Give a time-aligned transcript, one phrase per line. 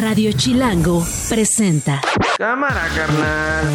[0.00, 2.00] Radio Chilango presenta.
[2.38, 3.66] Cámara, carnal.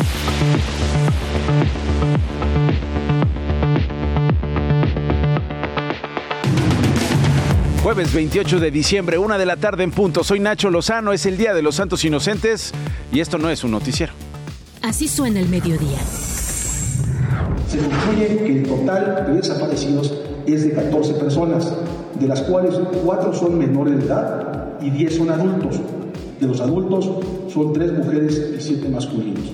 [7.84, 10.24] Jueves 28 de diciembre, una de la tarde en punto.
[10.24, 12.72] Soy Nacho Lozano, es el Día de los Santos Inocentes
[13.12, 14.14] y esto no es un noticiero.
[14.82, 16.00] Así suena el mediodía.
[17.68, 20.12] Se concluye que el total de desaparecidos
[20.48, 21.72] es de 14 personas,
[22.20, 22.74] de las cuales
[23.04, 25.82] 4 son menores de edad y 10 son adultos.
[26.40, 27.10] De los adultos
[27.54, 29.52] son 3 mujeres y 7 masculinos.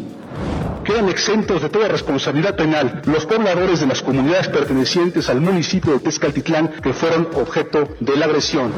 [0.83, 5.99] Quedan exentos de toda responsabilidad penal los pobladores de las comunidades pertenecientes al municipio de
[5.99, 8.71] Tezcaltitlán que fueron objeto de la agresión.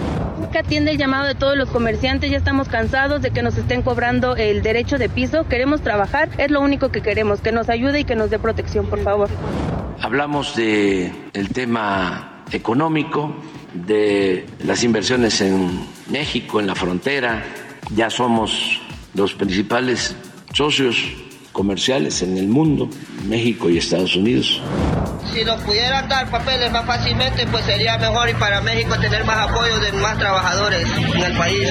[0.52, 3.82] que atiende el llamado de todos los comerciantes, ya estamos cansados de que nos estén
[3.82, 8.02] cobrando el derecho de piso, queremos trabajar, es lo único que queremos, que nos ayude
[8.02, 9.30] y que nos dé protección, por favor.
[10.02, 13.34] Hablamos de el tema económico,
[13.74, 17.44] de las inversiones en México, en la frontera.
[17.96, 18.82] Ya somos
[19.14, 20.16] los principales
[20.54, 20.98] socios
[21.52, 22.90] comerciales en el mundo,
[23.28, 24.62] México y Estados Unidos.
[25.32, 29.50] Si nos pudieran dar papeles más fácilmente, pues sería mejor y para México tener más
[29.50, 31.70] apoyo de más trabajadores en el país.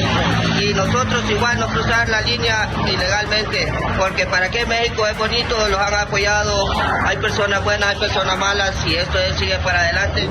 [0.61, 5.79] Y nosotros igual no cruzar la línea ilegalmente, porque para qué México es bonito, los
[5.79, 6.69] han apoyado,
[7.05, 10.29] hay personas buenas, hay personas malas y esto es, sigue para adelante.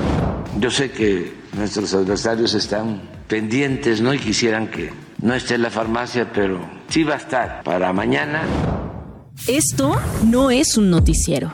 [0.58, 4.12] Yo sé que nuestros adversarios están pendientes, ¿no?
[4.12, 8.42] Y quisieran que no esté en la farmacia, pero sí va a estar para mañana.
[9.46, 11.50] Esto no es un noticiero.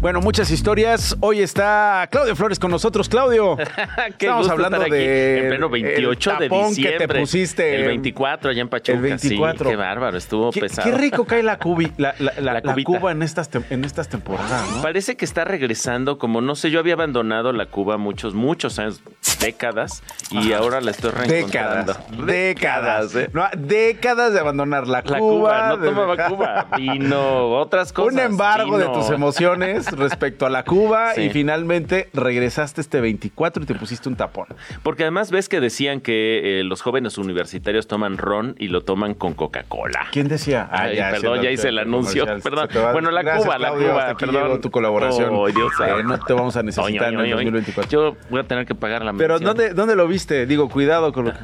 [0.00, 1.16] Bueno, muchas historias.
[1.20, 3.08] Hoy está Claudio Flores con nosotros.
[3.08, 3.56] Claudio,
[4.18, 6.98] Qué estamos gusto hablando estar aquí de en pleno 28 el de diciembre.
[6.98, 8.92] que te pusiste el 24 allá en Pachuca.
[8.92, 9.64] el 24.
[9.64, 10.90] Sí, qué bárbaro, estuvo Qué, pesado.
[10.90, 12.86] qué rico cae la, cubi, la, la- la- La la cubita.
[12.98, 14.82] Cuba en estas, en estas temporadas, ¿no?
[14.82, 19.02] Parece que está regresando, como no sé, yo había abandonado la Cuba muchos, muchos años,
[19.40, 21.94] décadas, y ahora la estoy reencontrando.
[21.94, 23.30] Décadas, décadas, ¿eh?
[23.32, 25.18] no, décadas de abandonar la, La Cuba.
[25.18, 28.12] Cuba, no de tomaba Cuba, vino, otras cosas.
[28.12, 31.22] Un embargo de tus emociones respecto a la Cuba Sí.
[31.22, 34.46] y finalmente regresaste este 24 y te pusiste un tapón.
[34.82, 39.14] Porque además ves que decían que eh, los jóvenes universitarios toman ron y lo toman
[39.14, 40.06] con Coca-Cola.
[40.12, 40.68] ¿Quién decía?
[40.70, 42.24] Ah, Ay, ya, perdón, ya hice el anuncio.
[42.42, 42.68] Perdón.
[42.92, 44.60] Bueno, la Gracias, Cuba, la Claudio, Cuba, hasta aquí perdón.
[44.60, 45.30] tu colaboración.
[45.32, 47.44] Oh, Dios Eh, no te vamos a necesitar en el oy, oy.
[47.44, 47.90] 2024.
[47.90, 49.56] Yo voy a tener que pagar la Pero mención.
[49.56, 50.46] ¿dónde, ¿dónde lo viste?
[50.46, 51.38] Digo, cuidado con lo que...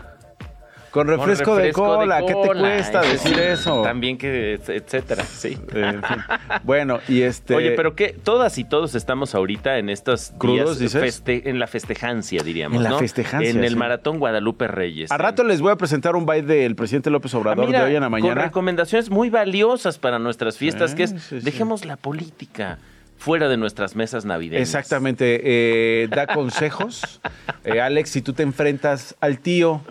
[0.91, 2.61] Con refresco, de cola, ¿qué te cola.
[2.75, 3.83] cuesta decir eso?
[3.83, 5.57] También que, etcétera, sí.
[5.73, 6.17] En fin.
[6.65, 7.55] Bueno, y este...
[7.55, 11.67] Oye, pero que todas y todos estamos ahorita en estos ¿Crudos, días feste- en la
[11.69, 12.99] festejancia, diríamos, En la ¿no?
[12.99, 13.77] festejancia, En el sí.
[13.77, 15.13] maratón Guadalupe Reyes.
[15.13, 17.91] A rato les voy a presentar un baile del presidente López Ah, Obrador mira, de
[17.91, 18.43] hoy en la con mañana.
[18.43, 21.41] recomendaciones muy valiosas para nuestras fiestas, que es sí, sí.
[21.41, 22.79] dejemos la política
[23.17, 24.63] fuera de nuestras mesas navideñas.
[24.69, 27.21] Exactamente, eh, da consejos.
[27.63, 29.83] Eh, Alex, si tú te enfrentas al tío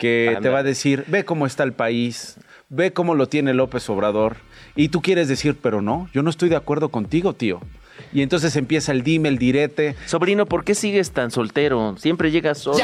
[0.00, 2.36] que te va a decir, ve cómo está el país,
[2.68, 4.36] ve cómo lo tiene López Obrador,
[4.74, 7.60] y tú quieres decir, pero no, yo no estoy de acuerdo contigo, tío.
[8.14, 11.96] Y entonces empieza el dime, el direte, Sobrino, ¿por qué sigues tan soltero?
[11.98, 12.78] Siempre llegas solo.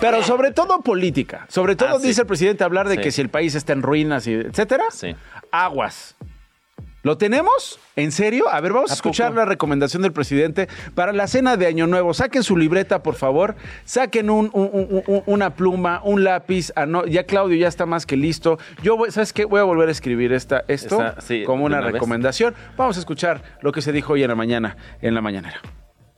[0.00, 1.46] pero sobre todo política.
[1.48, 2.08] Sobre todo Ah, sí.
[2.08, 3.00] dice el presidente hablar de Sí.
[3.02, 5.14] que si el país está en ruinas, y etcétera, Sí.
[5.52, 6.16] aguas.
[7.04, 7.80] ¿Lo tenemos?
[7.96, 8.44] ¿En serio?
[8.48, 9.40] A ver, vamos a, ¿A escuchar poco?
[9.40, 12.14] la recomendación del presidente para la cena de Año Nuevo.
[12.14, 13.56] Saquen su libreta, por favor.
[13.84, 16.72] Saquen un- un- un- un- una pluma, un lápiz.
[16.76, 18.58] ano- ya Claudio ya está más que listo.
[18.82, 19.44] Yo, voy, ¿sabes qué?
[19.44, 22.54] Voy a volver a escribir esta, esto Esta, sí, como una recomendación.
[22.76, 25.60] Vamos a escuchar lo que se dijo hoy en la mañana, en la mañanera.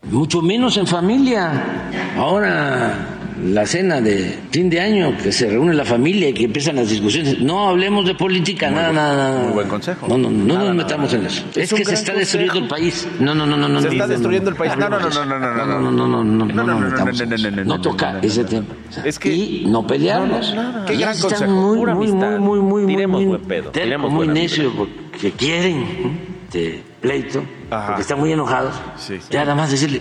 [0.02, 1.88] Mucho menos en familia.
[2.18, 2.94] Ahora
[3.42, 6.88] la cena de fin de año, que se reúne la familia y que empiezan las
[6.88, 7.40] discusiones.
[7.40, 9.42] No hablemos de política, nada, nada, nada.
[9.44, 10.06] muy buen consejo.
[10.08, 11.18] No, no, no, Nada, nos nada, metamos nada.
[11.24, 11.44] en eso.
[11.54, 13.08] Es que se está destruyendo el país.
[13.18, 13.80] No, no, no, no, no.
[13.80, 14.72] Se no, está no, destruyendo no, el país.
[14.76, 15.50] No, no, no, hablemos de no, no, no, eso.
[15.66, 17.50] no, no, no, no, no, no, no, no, metamos no, en no, eso.
[17.50, 18.66] no, no, No no, toca no, no, ese no, tema.
[19.04, 20.54] Es que- y no pelearnos.
[20.54, 20.84] No, no, no.
[20.86, 21.50] Qué gran Están consejo.
[21.52, 22.38] Muy, Pura muy, amistad.
[22.38, 26.10] muy, muy, muy, Tiremos muy buen pedo, tercos, tiremos muy buena necios porque quieren ¿no?
[26.52, 27.86] de pleito, Ajá.
[27.88, 28.74] porque están muy enojados.
[28.96, 29.26] Sí, sí.
[29.30, 30.00] Ya nada más decirle,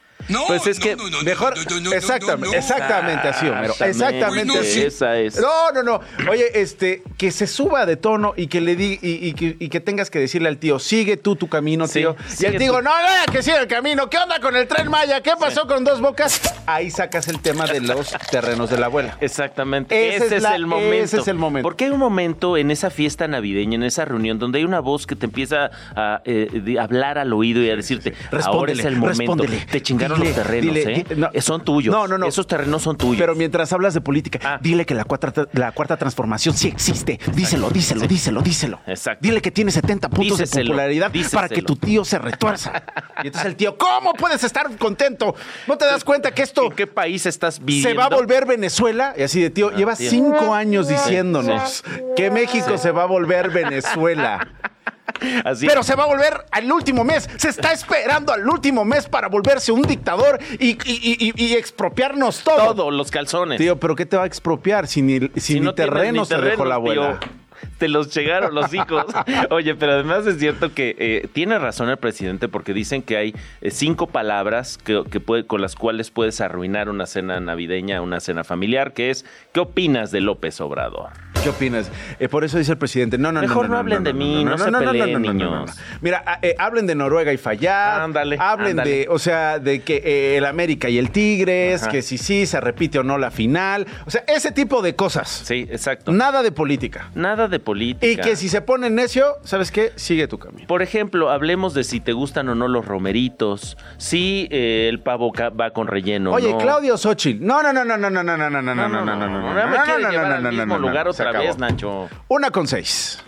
[0.31, 0.47] no, no.
[0.47, 1.53] Pues es que Mejor,
[1.93, 3.73] exactamente, exactamente así, Homero.
[3.79, 4.81] Exactamente así.
[4.81, 5.39] Esa es.
[5.39, 6.01] No, no, no.
[6.29, 9.69] Oye, este, que se suba de tono y que le di, y, y que, y
[9.69, 12.15] que tengas que decirle al tío, sigue tú tu camino, Sí, tío.
[12.39, 12.81] y el tío, tú.
[12.81, 14.09] no, no, que siga el camino.
[14.09, 15.21] ¿Qué onda con el tren Maya?
[15.21, 16.41] ¿Qué pasó con dos bocas?
[16.65, 19.17] ahí sacas el tema de los terrenos de la abuela.
[19.21, 20.07] Exactamente.
[20.15, 20.93] Ese Ese, es es, la- el momento.
[21.03, 21.63] ese es el momento.
[21.67, 25.05] Porque hay un momento en esa fiesta navideña, en esa reunión, donde hay una voz
[25.07, 28.13] que te empieza a eh, hablar al oído y a decirte,
[28.43, 29.19] ahora es el momento.
[29.19, 29.65] respóndele.
[29.71, 31.05] Te chingaron los terrenos, dile, ¿eh?
[31.09, 31.29] di- no.
[31.33, 31.93] Eh, son tuyos.
[31.93, 32.25] No, no, no.
[32.25, 33.17] Esos terrenos son tuyos.
[33.19, 34.59] Pero mientras hablas de política, Ah.
[34.61, 37.19] dile que la cuarta, la cuarta transformación sí existe.
[37.33, 38.79] Díselo, díselo, díselo, díselo.
[38.87, 39.19] Exacto.
[39.21, 42.83] Dile que tiene 70 puntos de popularidad para que tu tío se retuerza.
[43.23, 45.35] Y entonces el tío, ¿cómo puedes estar contento?
[45.67, 47.89] ¿No te das cuenta que esto ¿En qué país estás viviendo?
[47.89, 49.13] se va a volver Venezuela?
[49.17, 50.09] Y así de tío, lleva tío.
[50.09, 51.83] cinco años diciéndonos
[52.15, 54.47] que México se va a volver Venezuela.
[55.45, 57.29] Así Pero se va a volver al último mes.
[57.37, 61.53] Se está esperando al último mes para volverse un dictador y, y- y- y- y
[61.53, 62.73] expropiarnos todo.
[62.75, 63.57] todo, los calzones.
[63.59, 66.25] Tío, ¿pero qué te va a expropiar si ni, si ni no tienes terreno ni
[66.25, 67.19] se dejó la abuela?
[67.19, 67.29] tío.
[67.77, 69.05] Te los llegaron los hijos.
[69.51, 73.35] Oye, pero además es cierto que eh, tiene razón el presidente porque dicen que hay
[73.61, 78.19] eh, cinco palabras que, que puede, con las cuales puedes arruinar una cena navideña, una
[78.19, 81.11] cena familiar, que es ¿qué opinas de López Obrador?
[81.43, 81.91] ¿Qué opinas?
[82.19, 84.59] Eh, por eso dice el presidente, no, no, Mejor no, no hablen de mí, no
[84.59, 85.71] se peleen, niños.
[85.99, 88.01] Mira, ah, eh, hablen de Noruega y Fallar.
[88.01, 88.91] Ándale, Hablen ándale.
[88.91, 91.91] de, o sea, de que eh, el América y el Tigres, Ajá.
[91.91, 93.87] que si sí se repite o no la final.
[94.05, 95.29] O sea, ese tipo de cosas.
[95.29, 96.11] Sí, exacto.
[96.11, 97.09] Nada de política.
[97.15, 98.05] Nada de política.
[98.05, 99.93] Y que si se pone necio, ¿sabes qué?
[99.95, 100.67] Sigue tu camino.
[100.67, 105.33] Por ejemplo, hablemos de si te gustan o no los romeritos, si eh, el pavo
[105.33, 106.59] va con relleno Oye, no.
[106.59, 107.43] Claudio Xochitl.
[107.43, 109.15] No, no, no, no, no, no, no, no, no, no, no, no, no, no, no,
[109.15, 111.47] no, no, no, al no, mismo no, no, lugar no, se otra acabó.
[111.47, 112.09] vez, Nacho.
[112.27, 113.19] Una con seis.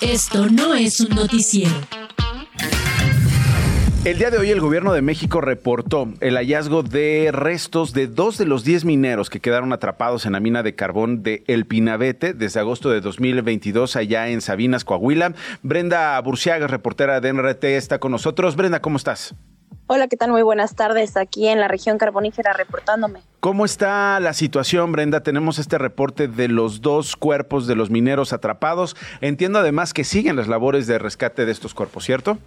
[0.00, 1.70] Esto no es un noticiero.
[4.04, 8.36] El día de hoy el gobierno de México reportó el hallazgo de restos de dos
[8.36, 12.34] de los diez mineros que quedaron atrapados en la mina de carbón de El Pinabete
[12.34, 15.34] desde agosto de 2022 allá en Sabinas, Coahuila.
[15.62, 18.56] Brenda Burciaga, reportera de NRT, está con nosotros.
[18.56, 19.36] Brenda, ¿cómo estás?
[19.88, 20.30] Hola, ¿qué tal?
[20.30, 21.16] Muy buenas tardes.
[21.16, 23.20] Aquí en la región carbonífera reportándome.
[23.40, 25.22] ¿Cómo está la situación, Brenda?
[25.22, 28.96] Tenemos este reporte de los dos cuerpos de los mineros atrapados.
[29.20, 32.38] Entiendo además que siguen las labores de rescate de estos cuerpos, ¿cierto?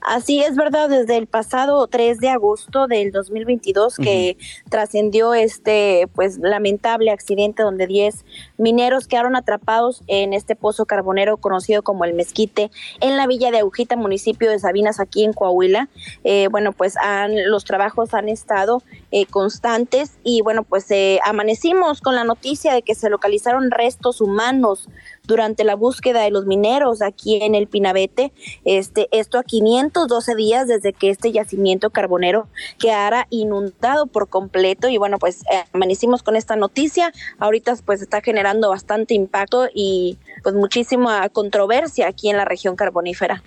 [0.00, 4.36] Así es verdad, desde el pasado 3 de agosto del 2022 que
[4.70, 8.24] trascendió este pues lamentable accidente donde 10
[8.56, 12.70] mineros quedaron atrapados en este pozo carbonero conocido como el Mezquite
[13.00, 15.88] en la villa de Agujita, municipio de Sabinas aquí en Coahuila.
[16.24, 22.00] Eh, bueno, pues han, los trabajos han estado eh, constantes y bueno, pues eh, amanecimos
[22.00, 24.88] con la noticia de que se localizaron restos humanos
[25.28, 28.32] durante la búsqueda de los mineros aquí en el Pinabete.
[28.64, 32.48] Este, esto a 512 días desde que este yacimiento carbonero
[32.78, 34.88] quedara inundado por completo.
[34.88, 37.12] Y bueno, pues eh, amanecimos con esta noticia.
[37.38, 43.42] Ahorita pues está generando bastante impacto y pues muchísima controversia aquí en la región carbonífera.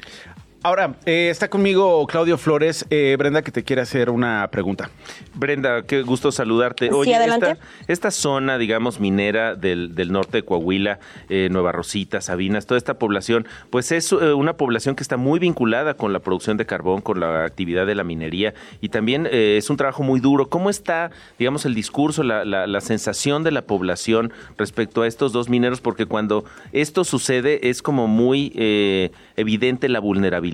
[0.63, 2.85] Ahora, eh, está conmigo Claudio Flores.
[2.91, 4.91] Eh, Brenda, que te quiere hacer una pregunta.
[5.33, 6.85] Brenda, qué gusto saludarte.
[6.89, 7.53] Sí, Oye, adelante.
[7.53, 10.99] esta, esta zona, digamos, minera del, del norte de Coahuila,
[11.29, 15.39] eh, Nueva Rosita, Sabinas, toda esta población, pues es eh, una población que está muy
[15.39, 19.55] vinculada con la producción de carbón, con la actividad de la minería y también eh,
[19.57, 20.47] es un trabajo muy duro.
[20.49, 21.09] ¿Cómo está,
[21.39, 25.81] digamos, el discurso, la, la- la sensación de la población respecto a estos dos mineros?
[25.81, 30.50] Porque cuando esto sucede es como muy eh, evidente la vulnerabilidad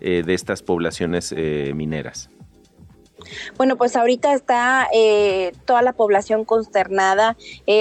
[0.00, 2.30] eh, de estas poblaciones eh, mineras.
[3.56, 7.36] Bueno, pues ahorita está eh, toda la población consternada.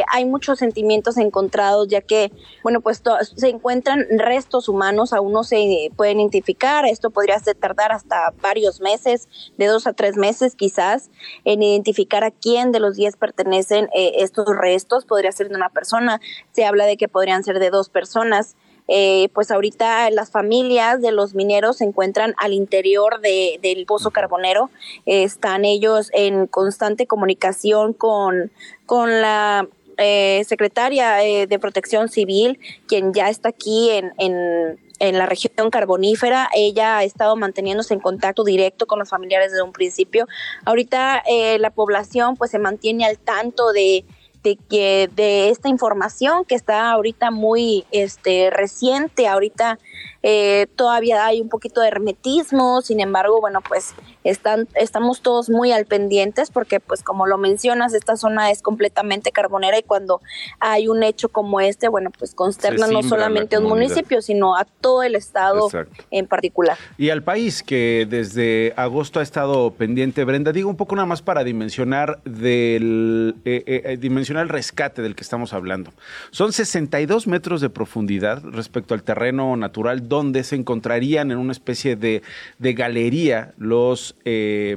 [0.07, 2.31] Hay muchos sentimientos encontrados, ya que,
[2.61, 3.01] bueno, pues
[3.35, 6.85] se encuentran restos humanos, aún no se pueden identificar.
[6.85, 9.27] Esto podría tardar hasta varios meses,
[9.57, 11.09] de dos a tres meses quizás,
[11.43, 15.05] en identificar a quién de los diez pertenecen estos restos.
[15.05, 16.21] Podría ser de una persona.
[16.51, 18.55] Se habla de que podrían ser de dos personas.
[18.93, 24.11] Eh, pues ahorita las familias de los mineros se encuentran al interior de- del pozo
[24.11, 24.69] carbonero.
[25.05, 28.51] Eh, están ellos en constante comunicación con,
[28.85, 29.65] con la
[29.97, 35.69] eh, secretaria eh, de Protección Civil, quien ya está aquí en, en, en la región
[35.69, 36.49] carbonífera.
[36.53, 40.27] Ella ha estado manteniéndose en contacto directo con los familiares desde un principio.
[40.65, 44.03] Ahorita eh, la población pues se mantiene al tanto de
[44.43, 49.77] de que de esta información que está ahorita muy este reciente ahorita
[50.23, 55.71] eh, todavía hay un poquito de hermetismo sin embargo bueno pues están estamos todos muy
[55.71, 60.21] al pendientes porque pues como lo mencionas esta zona es completamente carbonera y cuando
[60.59, 64.65] hay un hecho como este bueno pues consterna no solamente a un municipio sino a
[64.65, 66.03] todo el estado Exacto.
[66.11, 70.95] en particular Y al país que desde agosto ha estado pendiente, Brenda, digo un poco
[70.95, 75.91] nada más para dimensionar del eh, eh, eh, dimensionar el rescate del que estamos hablando.
[76.31, 81.95] Son 62 metros de profundidad respecto al terreno natural donde se encontrarían en una especie
[81.95, 82.21] de,
[82.59, 84.75] de galería los eh,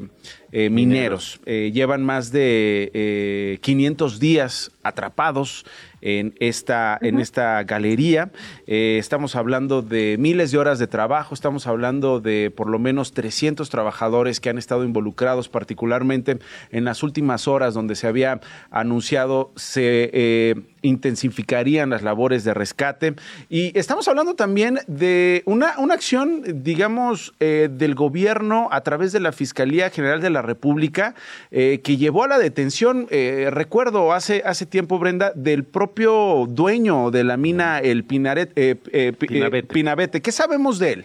[0.56, 1.40] eh, mineros.
[1.46, 5.66] Eh, llevan más de 500 días atrapados
[6.00, 8.30] en esta, en esta galería.
[8.66, 13.70] estamos hablando de miles de horas de trabajo, estamos hablando de por lo menos 300
[13.70, 16.38] trabajadores que han estado involucrados, particularmente
[16.70, 23.14] en las últimas horas donde se había anunciado se intensificarían las labores de rescate.
[23.48, 29.32] Y estamos hablando también de una, una acción, digamos, del gobierno a través de la
[29.32, 31.14] Fiscalía General de la República,
[31.50, 37.36] que llevó a la detención, recuerdo hace, hace tiempo, Brenda, del propio dueño de la
[37.36, 40.22] mina, el Pinaret, eh, eh, eh, Pinabete.
[40.22, 41.04] ¿Qué sabemos de él?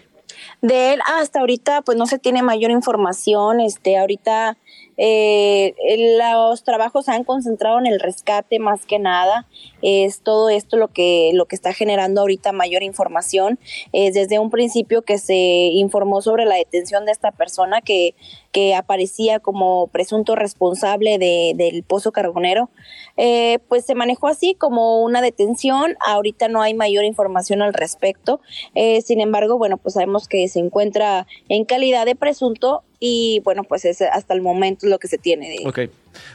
[0.62, 4.58] De él hasta ahorita pues no se tiene mayor información, este ahorita
[5.02, 5.74] eh,
[6.18, 9.48] los trabajos se han concentrado en el rescate más que nada.
[9.82, 13.60] Es todo esto lo que, lo que está generando ahorita mayor información.
[13.94, 18.16] Es desde un principio que se informó sobre la detención de esta persona que,
[18.52, 22.70] que aparecía como presunto responsable de, del pozo carbonero,
[23.18, 25.96] eh, pues se manejó así como una detención.
[26.06, 28.42] Ahorita no hay mayor información al respecto.
[28.76, 33.64] Eh, sin embargo, bueno, pues sabemos que se encuentra en calidad de presunto y bueno,
[33.64, 35.90] pues es hasta el momento lo que se tiene de.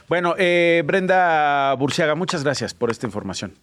[0.07, 3.53] Bueno, eh, Brenda Burciaga, muchas gracias por esta información.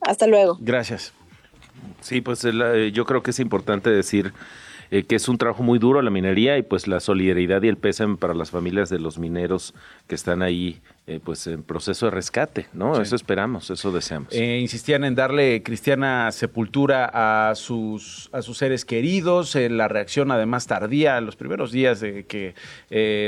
[0.00, 0.56] Hasta luego.
[0.60, 1.12] Gracias.
[2.00, 4.32] Sí, pues eh, yo creo que es importante decir
[4.90, 7.76] eh, que es un trabajo muy duro la minería y pues la solidaridad y el
[7.76, 9.74] pésame para las familias de los mineros
[10.06, 13.00] que están ahí eh, pues en proceso de rescate, ¿no?
[13.00, 14.28] Eso esperamos, eso deseamos.
[14.30, 17.10] Eh, insistían en darle cristiana sepultura
[17.50, 22.54] a sus, a sus seres queridos, la reacción además tardía, los primeros días de que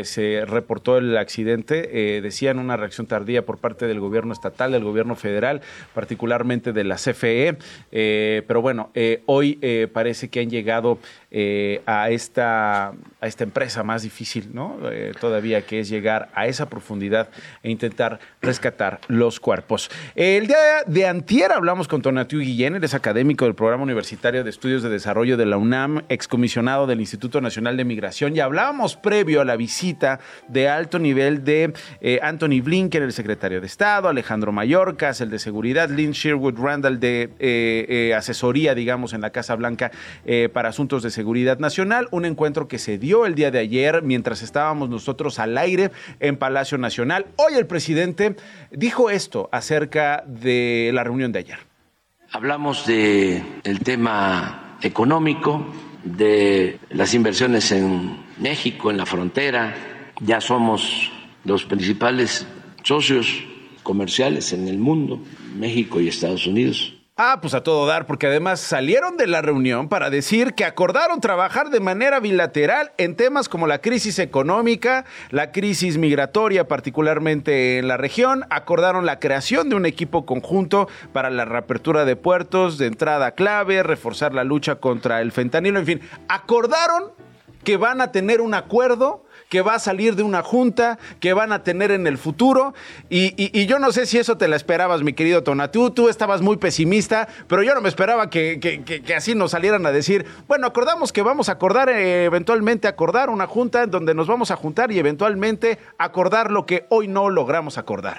[0.04, 5.16] se reportó el accidente, decían una reacción tardía por parte del gobierno estatal, del gobierno
[5.16, 5.62] federal,
[5.94, 7.56] particularmente de la CFE,
[7.90, 8.90] pero bueno,
[9.24, 9.58] hoy
[9.92, 10.98] parece que han llegado
[11.86, 14.78] a, esta, a esta empresa más difícil, ¿no?
[15.18, 17.30] todavía que es llegar a esa profundidad
[17.70, 19.90] intentar rescatar los cuerpos.
[20.14, 24.50] El día de antier hablamos con Tonatiu Guillén, él es académico del Programa Universitario de
[24.50, 29.40] Estudios de Desarrollo de la UNAM, excomisionado del Instituto Nacional de Migración, y hablábamos previo
[29.40, 34.52] a la visita de alto nivel de eh, Anthony Blinken, el secretario de Estado, Alejandro
[34.52, 39.54] Mayorkas, el de Seguridad, Lynn Sherwood Randall de eh, eh, asesoría, digamos, en la Casa
[39.54, 39.90] Blanca
[40.52, 44.42] para asuntos de seguridad nacional, un encuentro que se dio el día de ayer mientras
[44.42, 47.26] estábamos nosotros al aire en Palacio Nacional.
[47.36, 48.36] Hoy el presidente
[48.70, 51.58] dijo esto acerca de la reunión de ayer.
[52.32, 55.66] Hablamos de el tema económico,
[56.04, 59.74] de las inversiones en México, en la frontera.
[60.20, 61.10] Ya somos
[61.44, 62.46] los principales
[62.82, 63.44] socios
[63.82, 65.20] comerciales en el mundo,
[65.56, 66.99] México y Estados Unidos.
[67.22, 71.20] Ah, pues a todo dar, porque además salieron de la reunión para decir que acordaron
[71.20, 77.88] trabajar de manera bilateral en temas como la crisis económica, la crisis migratoria, particularmente en
[77.88, 78.46] la región.
[78.48, 83.82] Acordaron la creación de un equipo conjunto para la reapertura de puertos de entrada clave,
[83.82, 86.00] reforzar la lucha contra el fentanilo, en fin.
[86.26, 87.12] Acordaron
[87.64, 91.52] que van a tener un acuerdo que va a salir de una junta, que van
[91.52, 92.72] a tener en el futuro.
[93.10, 95.90] Y, yo no sé si eso te la esperabas, mi querido Tonatú.
[95.90, 98.60] Tú estabas muy pesimista, pero yo no me esperaba que,
[99.14, 103.48] así nos salieran a decir, bueno, acordamos que vamos a acordar, eh, eventualmente acordar una
[103.48, 107.76] junta en donde nos vamos a juntar y eventualmente acordar lo que hoy no logramos
[107.76, 108.18] acordar.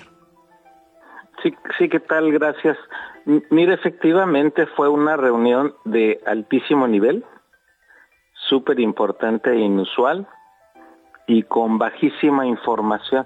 [1.41, 2.29] Sí, sí, ¿qué tal?
[2.33, 2.77] Gracias.
[3.49, 7.23] mire, efectivamente fue una reunión de altísimo nivel,
[8.33, 10.27] súper importante e inusual
[11.31, 13.25] y con bajísima información.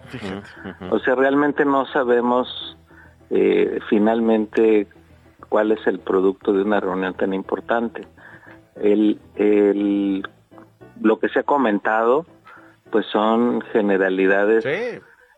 [0.91, 2.77] O sea, realmente no sabemos
[3.31, 4.87] eh, finalmente
[5.49, 8.07] cuál es el producto de una reunión tan importante.
[8.75, 10.23] El, el,
[11.01, 12.27] lo que se ha comentado,
[12.91, 14.63] pues son generalidades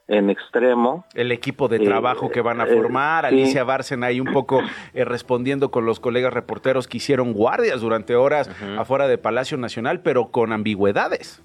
[0.10, 1.06] en extremo.
[1.14, 4.60] El equipo de trabajo que van a eh, formar, Alicia Bárcena ahí un poco
[4.94, 10.02] eh, respondiendo con los colegas reporteros que hicieron guardias durante horas afuera de Palacio Nacional,
[10.02, 11.42] pero con ambigüedades.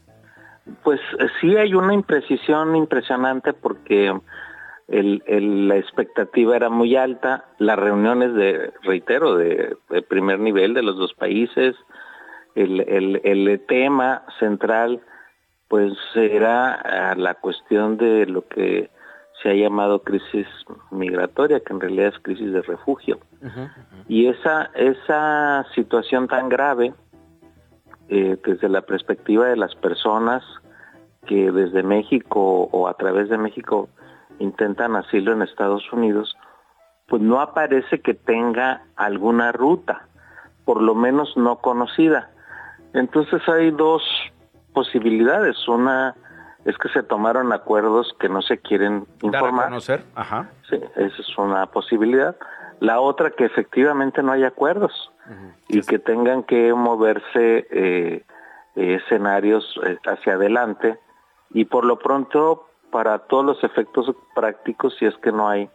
[0.83, 4.13] Pues eh, sí hay una imprecisión impresionante porque
[4.89, 9.77] la expectativa era muy alta, las reuniones de, reitero, de,
[10.09, 11.77] primer nivel de los dos países,
[12.55, 12.81] el,
[13.25, 15.01] el, tema central
[15.69, 18.91] pues era ah, la cuestión de lo que
[19.43, 20.47] se ha llamado crisis
[20.91, 23.19] migratoria, que en realidad es crisis de refugio.
[24.07, 26.93] Y esa, esa situación tan grave
[28.15, 30.45] eh, desde la perspectiva de las personas
[31.27, 33.89] que desde México o a través de México
[34.39, 36.37] intentan asilo en Estados Unidos,
[37.09, 40.09] pues no aparece que tenga alguna ruta,
[40.67, 42.29] por lo menos no conocida.
[42.93, 44.03] Entonces hay dos
[44.75, 45.67] posibilidades.
[45.67, 46.15] Una
[46.67, 49.65] es que se tomaron acuerdos que no se quieren informar.
[49.65, 50.51] a conocer, ajá.
[50.69, 52.37] Sí, esa es una posibilidad.
[52.79, 54.93] La otra, que efectivamente no hay acuerdos
[55.69, 58.25] y que tengan que moverse eh,
[58.75, 60.99] escenarios eh, hacia adelante.
[61.51, 65.71] Y por lo pronto, para todos los efectos prácticos, si es que no hay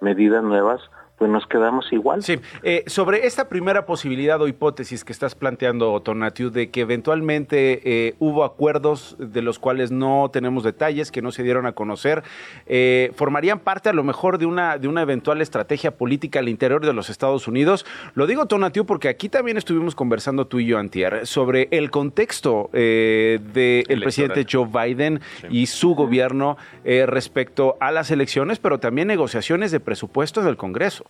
[0.00, 0.80] medidas nuevas,
[1.18, 2.22] pues nos quedamos igual.
[2.22, 7.80] Sí, eh, sobre esta primera posibilidad o hipótesis que estás planteando, Tonatiu, de que eventualmente
[7.84, 12.22] eh, hubo acuerdos de los cuales no tenemos detalles, que no se dieron a conocer,
[12.66, 16.84] eh, ¿formarían parte a lo mejor de una, de una eventual estrategia política al interior
[16.84, 17.86] de los Estados Unidos?
[18.14, 22.68] Lo digo, Tonatiu, porque aquí también estuvimos conversando tú y yo, Antier, sobre el contexto
[22.72, 29.80] del presidente Joe Biden y su gobierno respecto a las elecciones, pero también negociaciones de
[29.80, 31.05] presupuestos del Congreso.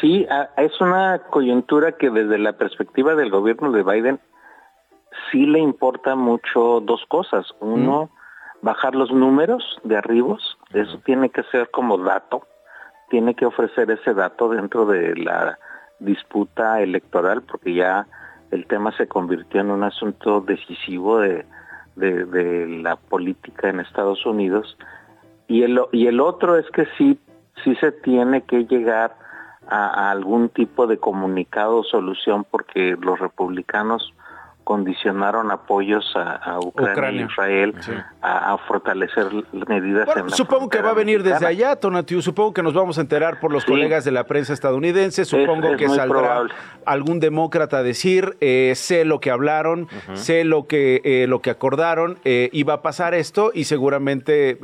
[0.00, 0.26] Sí,
[0.56, 4.20] es una coyuntura que desde la perspectiva del gobierno de Biden
[5.30, 7.46] sí le importa mucho dos cosas.
[7.60, 8.10] Uno,
[8.62, 12.46] bajar los números de arribos, eso tiene que ser como dato,
[13.08, 15.58] tiene que ofrecer ese dato dentro de la
[15.98, 18.06] disputa electoral, porque ya
[18.50, 21.46] el tema se convirtió en un asunto decisivo de,
[21.94, 24.76] de, la política en Estados Unidos.
[25.48, 27.18] Y el, y el otro es que sí,
[27.64, 29.16] sí se tiene que llegar
[29.68, 34.12] a, algún tipo de comunicado o solución porque los republicanos
[34.66, 37.72] condicionaron apoyos a, Ucrania, y Israel
[38.20, 39.26] a, fortalecer
[39.68, 42.20] medidas en Supongo que va a venir desde allá, Tonatiu.
[42.20, 45.24] Supongo que nos vamos a enterar por los colegas de la prensa estadounidense.
[45.24, 46.48] Supongo que saldrá
[46.84, 51.50] algún demócrata a decir, eh, sé lo que hablaron, sé lo que, eh, lo que
[51.50, 54.58] acordaron, eh, y va a pasar esto y seguramente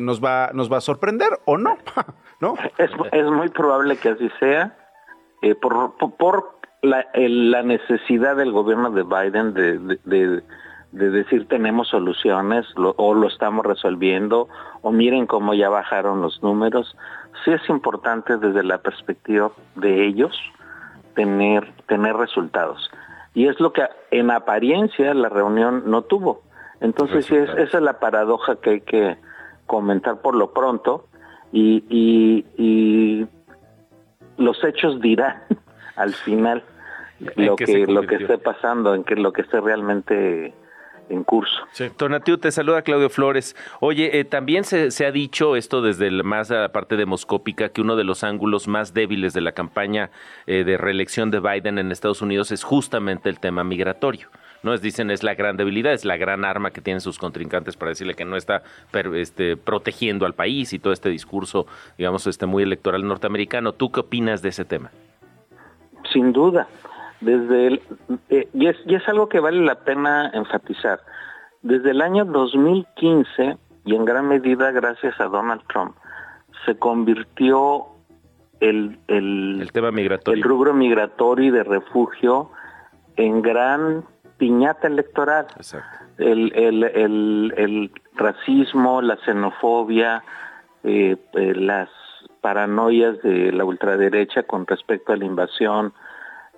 [0.00, 1.78] nos, va, nos va a sorprender o no.
[2.40, 2.56] ¿No?
[2.76, 4.76] Es, es muy probable que así sea.
[5.62, 6.53] por, por
[6.84, 10.42] la, la necesidad del gobierno de Biden de, de,
[10.92, 14.48] decir tenemos soluciones o lo estamos resolviendo
[14.82, 16.96] o miren cómo ya bajaron los números.
[17.44, 20.38] Sí es importante desde la perspectiva de ellos
[21.14, 22.90] tener, tener resultados.
[23.34, 26.42] Y es lo que en apariencia la reunión no tuvo.
[26.80, 29.16] Entonces sí, es, esa es la paradoja que hay que
[29.66, 31.06] comentar por lo pronto
[31.50, 33.26] y, y, y
[34.36, 35.42] los hechos dirán
[35.96, 36.62] al final
[37.20, 40.52] lo que, lo que esté pasando, en que lo que esté realmente
[41.08, 41.56] en curso.
[41.72, 41.90] Sí.
[41.96, 43.56] Tonatiu, te saluda Claudio Flores.
[43.80, 47.68] Oye, eh, también se, se, ha dicho esto desde el, más a la parte demoscópica
[47.68, 50.10] que uno de los ángulos más débiles de la campaña
[50.46, 54.28] eh, de reelección de Biden en Estados Unidos es justamente el tema migratorio.
[54.62, 57.76] No es dicen es la gran debilidad, es la gran arma que tienen sus contrincantes
[57.76, 58.62] para decirle que no está
[59.14, 61.66] este, protegiendo al país y todo este discurso,
[61.98, 63.72] digamos, este muy electoral norteamericano.
[63.72, 64.90] ¿Tú qué opinas de ese tema?
[66.10, 66.66] Sin duda
[67.24, 67.82] desde el,
[68.28, 71.00] eh, y, es, y es algo que vale la pena enfatizar.
[71.62, 73.56] Desde el año 2015,
[73.86, 75.96] y en gran medida gracias a Donald Trump,
[76.66, 77.86] se convirtió
[78.60, 80.42] el, el, tema migratorio.
[80.42, 82.50] el rubro migratorio y de refugio
[83.16, 84.04] en gran
[84.38, 85.46] piñata electoral.
[86.18, 90.22] El, el, el, el, racismo, la xenofobia,
[90.84, 91.88] eh, eh, las
[92.40, 95.92] paranoias de la ultraderecha con respecto a la invasión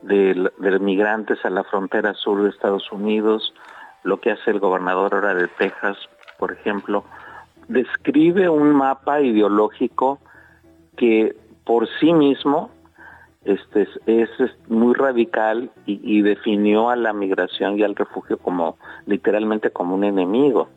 [0.03, 3.55] de, migrantes a la frontera sur de Estados Unidos,
[4.03, 5.97] lo que hace el gobernador ahora de Texas,
[6.39, 7.05] por ejemplo,
[7.69, 10.21] describe un mapa ideológico
[10.97, 12.71] que por sí mismo
[13.45, 14.31] este, es,
[14.69, 20.69] muy radical y, definió a la migración y al refugio como literalmente como un enemigo.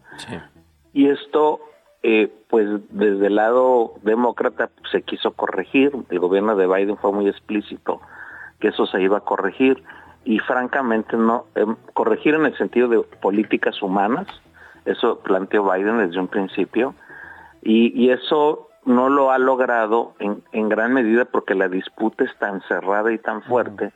[0.94, 1.62] Y esto,
[2.04, 7.28] eh, pues desde el lado demócrata se quiso corregir, el gobierno de Biden fue muy
[7.28, 8.02] explícito
[8.60, 9.84] que eso se iba a corregir
[10.26, 14.28] y francamente no em, corregir en el sentido de políticas humanas
[14.86, 16.96] eso planteó Biden desde un principio
[17.62, 22.36] y, y eso no lo ha logrado en, en, gran medida porque la disputa es
[22.40, 23.92] tan cerrada y tan fuerte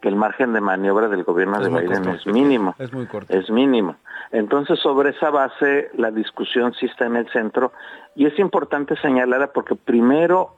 [0.00, 2.74] que el margen de maniobra del gobierno de Biden es mínimo.
[2.78, 3.32] Es muy corto.
[3.32, 3.94] Es mínimo.
[4.32, 7.72] Entonces, sobre esa base, la discusión sí está en el centro
[8.16, 10.56] y es importante señalarla porque primero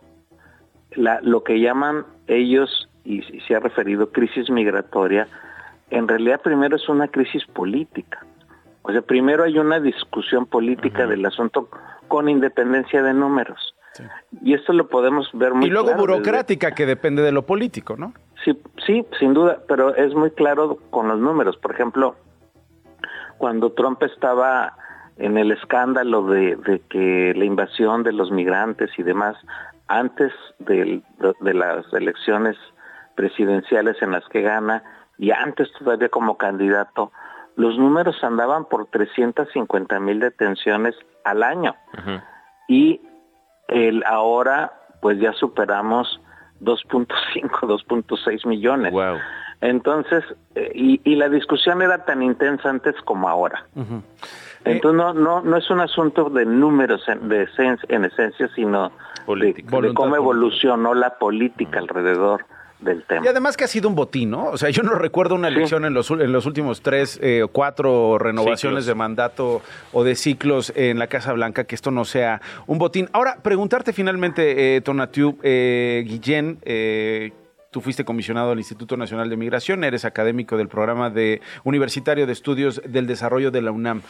[0.93, 5.29] la, lo que llaman ellos y, se ha referido crisis migratoria,
[5.91, 8.25] en realidad primero es una crisis política.
[8.83, 11.69] O sea, primero hay una discusión política del asunto
[12.09, 13.75] con independencia de números.
[14.43, 18.13] Y esto lo podemos ver muy Y luego burocrática que depende de lo político, ¿no?
[18.45, 21.57] Sí, sí, sin duda, pero es muy claro con los números.
[21.57, 22.17] Por ejemplo,
[23.39, 24.77] cuando Trump estaba
[25.17, 29.37] en el escándalo de, de que la invasión de los migrantes y demás,
[29.87, 31.01] antes de,
[31.41, 32.57] de las elecciones
[33.15, 34.83] presidenciales en las que gana
[35.19, 37.13] y antes todavía como candidato
[37.57, 41.75] los números andaban por 350 mil detenciones al año.
[42.69, 43.01] Y
[43.69, 46.21] el ahora, pues ya superamos
[46.61, 48.93] 2.5, 2.6 millones.
[49.61, 50.25] Entonces,
[50.57, 53.67] eh, y, la discusión era tan intensa antes como ahora.
[54.65, 57.49] Entonces, no, no, no es un asunto de números en, de
[57.89, 58.93] en esencia, sino
[59.27, 62.47] de, cómo evolucionó la política alrededor
[62.85, 63.25] del tema.
[63.25, 64.47] Y además que ha sido un botín, ¿no?
[64.47, 67.47] O sea, yo no recuerdo una elección en, los, en los últimos tres o eh,
[67.51, 72.41] cuatro renovaciones de mandato o de ciclos en la Casa Blanca que esto no sea
[72.67, 73.09] un botín.
[73.13, 77.33] Ahora, preguntarte finalmente, eh, Tonatiu, eh, Guillén, eh,
[77.75, 82.33] Tú fuiste comisionado del Instituto Nacional de Migración, eres académico del programa de universitario de
[82.33, 84.03] estudios del desarrollo de la UNAM.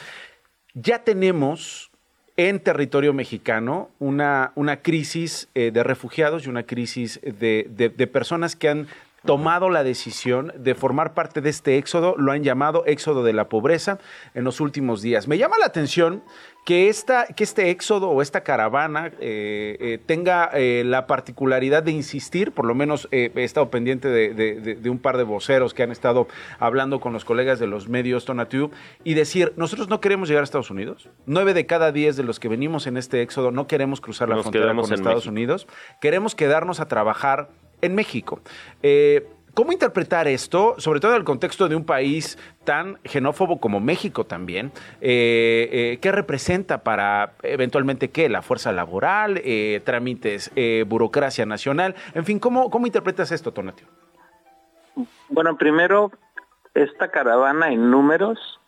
[0.74, 1.90] Ya tenemos
[2.36, 8.56] en territorio mexicano una, una crisis eh, de refugiados y una crisis de, de, personas
[8.56, 8.88] que han
[9.24, 13.48] tomado la decisión de formar parte de este éxodo, lo han llamado éxodo de la
[13.48, 13.98] pobreza
[14.34, 15.28] en los últimos días.
[15.28, 16.22] Me llama la atención
[16.64, 21.92] que, esta, que este éxodo o esta caravana eh, eh, tenga eh, la particularidad de
[21.92, 26.26] insistir, por lo menos he estado pendiente de, un par de voceros que han estado
[26.58, 28.70] hablando con los colegas de los medios Tonatiuh
[29.04, 32.40] y decir, nosotros no queremos llegar a Estados Unidos, nueve de cada diez de los
[32.40, 35.66] que venimos en este éxodo no queremos cruzar la frontera con Estados Unidos,
[36.00, 37.50] queremos quedarnos a trabajar
[37.82, 38.40] en México.
[39.54, 44.24] ¿Cómo interpretar esto, sobre todo en el contexto de un país tan xenófobo como México
[44.24, 44.72] también?
[45.00, 48.28] Eh, eh, ¿Qué representa para eventualmente qué?
[48.28, 50.50] La fuerza laboral, eh, trámites,
[50.86, 51.94] burocracia nacional.
[52.14, 53.86] En fin, ¿cómo, cómo interpretas esto, Tonatio?
[55.28, 56.10] Bueno, primero,
[56.74, 58.60] esta caravana en números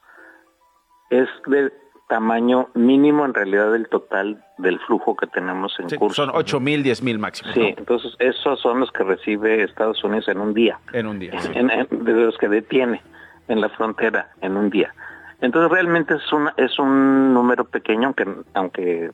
[1.10, 1.72] es de
[2.08, 6.26] tamaño mínimo en realidad del total del flujo que tenemos en curso.
[6.26, 7.52] Son 8 mil, 10 mil máximo.
[7.52, 10.78] Sí, entonces esos son los que recibe Estados Unidos en un día.
[10.92, 11.32] En un día.
[11.32, 13.02] de los que detiene
[13.48, 14.94] en la frontera en un día.
[15.40, 19.10] Entonces realmente es, una, es un número pequeño, aunque, aunque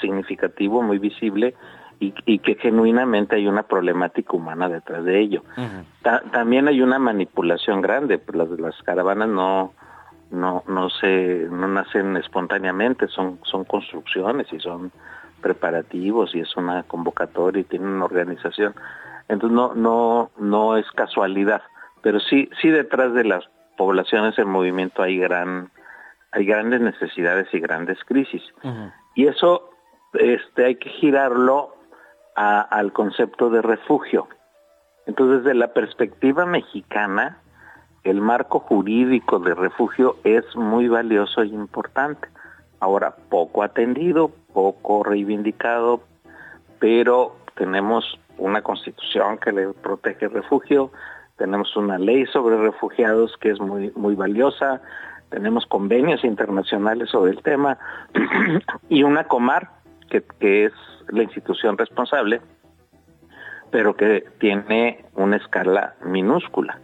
[0.00, 1.54] significativo, muy visible,
[2.00, 5.42] y, que genuinamente hay una problemática humana detrás de ello.
[6.32, 9.72] también hay una manipulación grande, pues las, las caravanas no
[10.30, 14.90] no no se no nacen espontáneamente son son construcciones y son
[15.40, 18.74] preparativos y es una convocatoria y tiene una organización.
[19.28, 21.62] Entonces no no no es casualidad
[22.04, 23.44] pero sí sí detrás de las
[23.76, 25.70] poblaciones en movimiento hay gran
[26.32, 28.42] hay grandes necesidades y grandes crisis.
[29.14, 29.70] Y eso
[30.12, 31.74] este hay que girarlo
[32.36, 34.28] al concepto de refugio.
[35.06, 37.38] Entonces desde la perspectiva mexicana
[38.04, 42.28] el marco jurídico de refugio es muy valioso e importante.
[42.80, 46.02] Ahora, poco atendido, poco reivindicado,
[46.78, 50.90] pero tenemos una constitución que le protege el refugio,
[51.36, 54.82] tenemos una ley sobre refugiados que es muy, muy valiosa,
[55.30, 57.78] tenemos convenios internacionales sobre el tema
[58.88, 59.70] y una comar
[60.10, 60.72] que, que es
[61.08, 62.40] la institución responsable
[63.70, 66.80] pero que tiene una escala minúscula.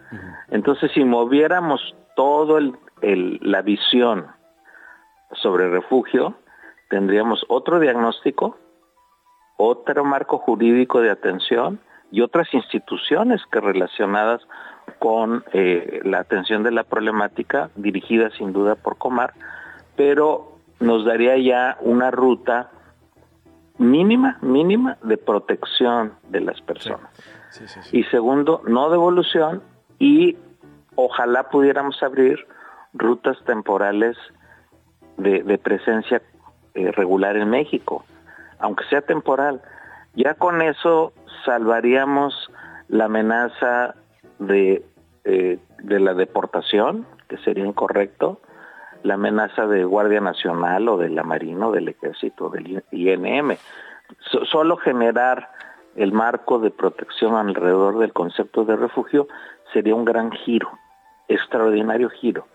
[0.51, 2.77] Entonces, si moviéramos todo el,
[3.43, 4.27] la visión
[5.33, 6.35] sobre refugio,
[6.89, 8.59] tendríamos otro diagnóstico,
[9.57, 14.43] otro marco jurídico de atención y otras instituciones que relacionadas
[14.99, 19.35] con eh, la atención de la problemática, dirigida sin duda por Comar,
[19.97, 22.71] pero nos daría ya una ruta
[23.81, 27.11] mínima, mínima de protección de las personas.
[27.93, 29.63] y segundo, no devolución
[29.99, 30.37] y
[30.95, 32.47] ojalá pudiéramos abrir
[32.93, 34.17] rutas temporales
[35.17, 36.23] de, presencia
[36.75, 38.05] eh, regular en México,
[38.59, 39.63] aunque sea temporal.
[40.15, 41.13] Ya con eso
[41.45, 42.51] salvaríamos
[42.89, 43.95] la amenaza
[44.39, 44.85] de,
[45.25, 48.41] eh, de la deportación, que sería incorrecto,
[49.03, 53.57] la amenaza de Guardia Nacional o de la Marina o del Ejército, del INM.
[54.51, 55.51] solo generar
[55.97, 59.29] el marco de protección alrededor del concepto de refugio
[59.73, 60.71] sería un gran giro,
[61.29, 62.47] extraordinario giro,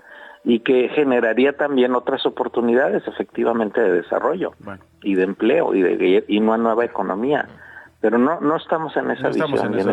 [0.43, 4.53] y que generaría también otras oportunidades efectivamente de desarrollo
[5.01, 7.47] y de empleo y de y una nueva economía.
[8.01, 9.91] Pero no, no estamos en esa no estamos en, eso,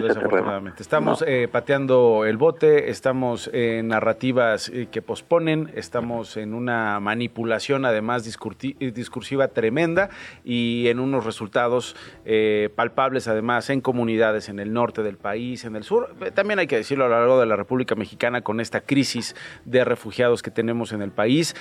[0.79, 7.85] Estamos eh, pateando el bote, estamos en narrativas eh, que posponen, estamos en una manipulación
[7.85, 10.11] además discursiva tremenda
[10.45, 15.77] y en unos resultados eh, palpables además en comunidades en el norte del país, en
[15.77, 16.15] el sur.
[16.35, 19.85] También hay que decirlo a lo largo de la República Mexicana con esta crisis de
[19.85, 21.55] refugiados que tenemos en el país.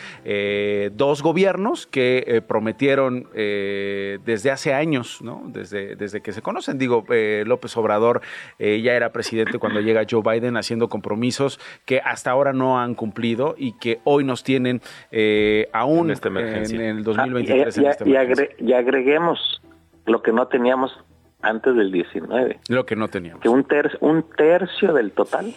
[0.93, 5.43] dos gobiernos que prometieron desde hace años, ¿no?
[5.45, 6.77] desde, desde que que se conocen.
[6.77, 8.21] Digo, eh, López Obrador
[8.59, 12.95] eh, ya era presidente cuando llega Joe Biden haciendo compromisos que hasta ahora no han
[12.95, 16.89] cumplido y que hoy nos tienen eh, aún En esta en, emergencia.
[16.89, 17.77] el Ah, 2023.
[17.77, 19.61] y, en esta y agre- y agreguemos
[20.05, 20.97] lo que no teníamos
[21.41, 23.41] antes del 19, Lo que no teníamos.
[23.41, 25.53] que un, ter- un tercio del total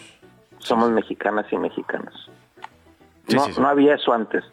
[0.59, 2.29] somos mexicanas y mexicanos.
[3.27, 3.61] Sí, no, sí, sí.
[3.61, 4.43] no había eso antes,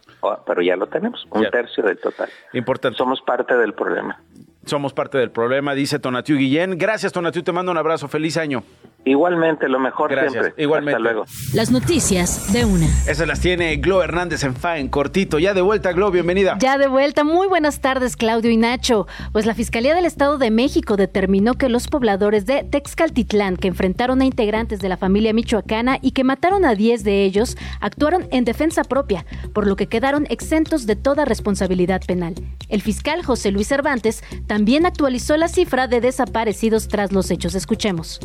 [0.46, 1.50] pero ya lo tenemos, un Ya.
[1.50, 2.28] tercio del total.
[2.54, 2.96] Importante.
[2.98, 4.18] Somos parte del problema.
[4.64, 6.78] Somos parte del problema, dice Tonatiu Guillén.
[6.78, 7.42] Gracias, Tonatiu.
[7.42, 8.08] Te mando un abrazo.
[8.08, 8.62] Feliz año.
[9.04, 10.62] Igualmente, lo mejor Gracias, siempre.
[10.62, 10.96] igualmente.
[10.96, 11.24] Hasta luego.
[11.54, 12.86] Las noticias de una.
[13.08, 15.40] Esas las tiene Glo Hernández en FA, en cortito.
[15.40, 16.56] Ya de vuelta, Glo, bienvenida.
[16.60, 19.08] Ya de vuelta, muy buenas tardes Claudio y Nacho.
[19.32, 24.20] Pues la Fiscalía del Estado de México determinó que los pobladores de Texcaltitlán que enfrentaron
[24.20, 28.44] a integrantes de la familia michoacana y que mataron a 10 de ellos actuaron en
[28.44, 32.34] defensa propia, por lo que quedaron exentos de toda responsabilidad penal.
[32.68, 37.56] El fiscal José Luis Cervantes también actualizó la cifra de desaparecidos tras los hechos.
[37.56, 38.20] Escuchemos.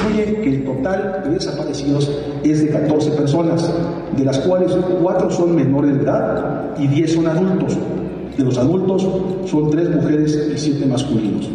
[0.00, 2.10] Concluye que el total de desaparecidos
[2.42, 3.70] es de 14 personas,
[4.16, 7.78] de las cuales 4 son menores de edad y 10 son adultos.
[8.36, 9.06] De los adultos
[9.46, 11.48] son 3 mujeres y 7 masculinos.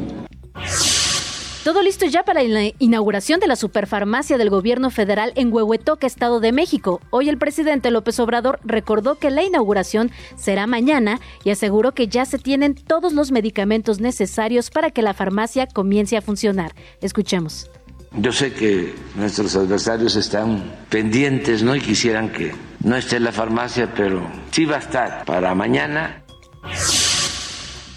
[1.63, 6.39] Todo listo ya para la inauguración de la superfarmacia del gobierno federal en Huehuetoca, Estado
[6.39, 7.01] de México.
[7.09, 12.25] Hoy el presidente López Obrador recordó que la inauguración será mañana y aseguró que ya
[12.25, 16.75] se tienen todos los medicamentos necesarios para que la farmacia comience a funcionar.
[17.01, 17.71] Escuchemos.
[18.17, 21.75] Yo sé que nuestros adversarios están pendientes, ¿no?
[21.75, 26.23] Y quisieran que no esté en la farmacia, pero sí va a estar para mañana.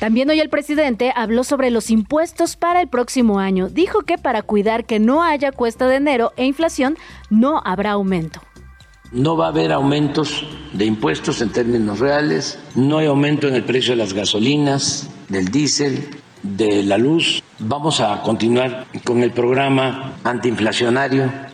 [0.01, 3.69] También hoy el presidente habló sobre los impuestos para el próximo año.
[3.69, 6.97] Dijo que para cuidar que no haya cuesta de enero e inflación,
[7.31, 8.41] no habrá aumento.
[9.11, 13.65] No va a haber aumentos de impuestos en términos reales, no hay aumento en el
[13.65, 16.09] precio de las gasolinas, del diésel,
[16.43, 17.43] de la luz.
[17.59, 21.48] Vamos a continuar con el programa antiinflacionario.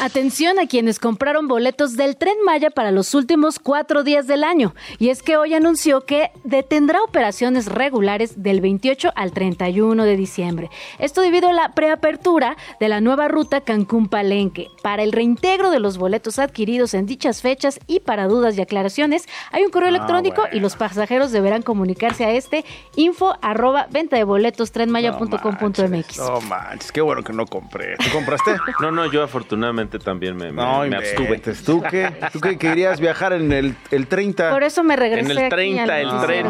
[0.00, 4.72] Atención a quienes compraron boletos del tren Maya para los últimos cuatro días del año.
[5.00, 10.70] Y es que hoy anunció que detendrá operaciones regulares del 28 al 31 de diciembre.
[11.00, 14.68] Esto debido a la preapertura de la nueva ruta Cancún-Palenque.
[14.84, 19.28] Para el reintegro de los boletos adquiridos en dichas fechas y para dudas y aclaraciones,
[19.50, 24.22] hay un correo electrónico y los pasajeros deberán comunicarse a este info arroba venta de
[24.22, 26.18] boletos trenmaya.com.mx.
[26.18, 27.96] No manches, qué bueno que no compré.
[27.96, 28.54] ¿Tú compraste?
[28.80, 31.38] No, no, yo afortunadamente también me, me- No, me abstuve.
[31.64, 32.10] ¿Tú qué?
[32.32, 34.50] ¿Tú qué querías viajar en el, el 30?
[34.50, 35.24] Por eso me regresé.
[35.26, 36.46] En el aquí 30, al- el No, tren.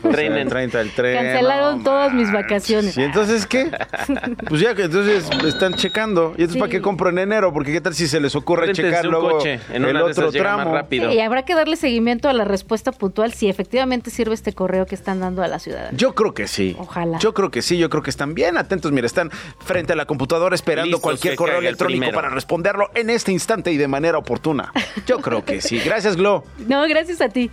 [0.00, 1.14] pues, Tren el en- 30, el tren.
[1.24, 2.96] Cancelaron no todas mis vacaciones.
[2.96, 3.70] ¿Y entonces qué?
[4.48, 6.28] Pues ya que entonces están checando.
[6.36, 6.58] ¿Y entonces Sí.
[6.58, 7.52] para qué compro en enero?
[7.52, 10.32] Porque qué tal si se les ocurre Réntense checar un luego coche, en el otro
[10.32, 10.72] tramo?
[10.72, 11.10] rápido.
[11.10, 14.86] Sí, y habrá que darle seguimiento a la respuesta puntual si efectivamente sirve este correo
[14.86, 15.96] que están dando a la ciudadanía.
[15.96, 16.74] Yo creo que sí.
[16.78, 17.18] Ojalá.
[17.18, 18.90] Yo creo que sí, yo creo que están bien atentos.
[18.92, 19.30] Mira, están
[19.64, 22.14] frente a la computadora esperando Listos, cualquier correo el electrónico primero.
[22.16, 24.72] para responderlo en este instante y de manera oportuna.
[25.06, 25.78] Yo creo que sí.
[25.80, 26.44] Gracias, Glo.
[26.66, 27.50] No, gracias a ti.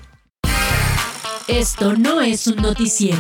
[1.48, 3.18] Esto no es un noticiero.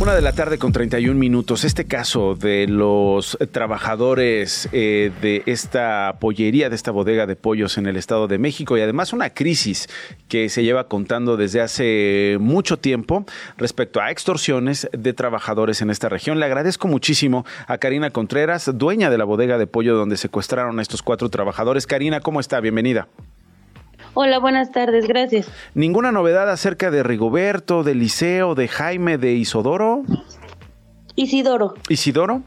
[0.00, 1.62] Una de la tarde con 31 minutos.
[1.62, 7.84] Este caso de los trabajadores eh, de esta pollería, de esta bodega de pollos en
[7.84, 9.90] el Estado de México y además una crisis
[10.26, 13.26] que se lleva contando desde hace mucho tiempo
[13.58, 16.40] respecto a extorsiones de trabajadores en esta región.
[16.40, 20.82] Le agradezco muchísimo a Karina Contreras, dueña de la bodega de pollo donde secuestraron a
[20.82, 21.86] estos cuatro trabajadores.
[21.86, 22.58] Karina, ¿cómo está?
[22.60, 23.06] Bienvenida.
[24.14, 25.48] Hola, buenas tardes, gracias.
[25.74, 30.02] ¿Ninguna novedad acerca de Rigoberto, de Liceo, de Jaime, de Isodoro?
[31.16, 32.42] Isidoro, ¿Isidoro?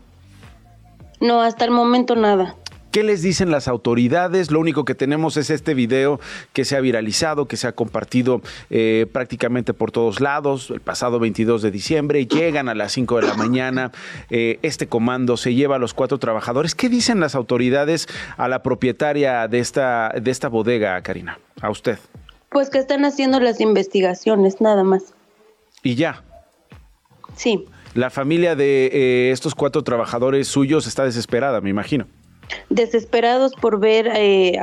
[1.21, 2.56] no, hasta el momento nada.
[2.93, 4.51] ¿Qué les dicen las autoridades?
[4.51, 6.19] Lo único que tenemos es este video
[6.53, 10.69] que se ha viralizado, que se ha compartido eh, prácticamente por todos lados.
[10.69, 13.91] El pasado 22 de diciembre llegan a las 5 de la mañana.
[14.29, 16.75] eh, este comando se lleva a los cuatro trabajadores.
[16.75, 21.39] ¿Qué dicen las autoridades a la propietaria de esta, de esta bodega, Karina?
[21.62, 21.97] A usted.
[22.51, 25.15] Pues que están haciendo las investigaciones, nada más.
[25.82, 26.21] Y ya.
[27.36, 32.06] Sí, La familia de eh, estos cuatro trabajadores suyos está desesperada, me imagino.
[32.69, 34.58] Desesperados por ver eh,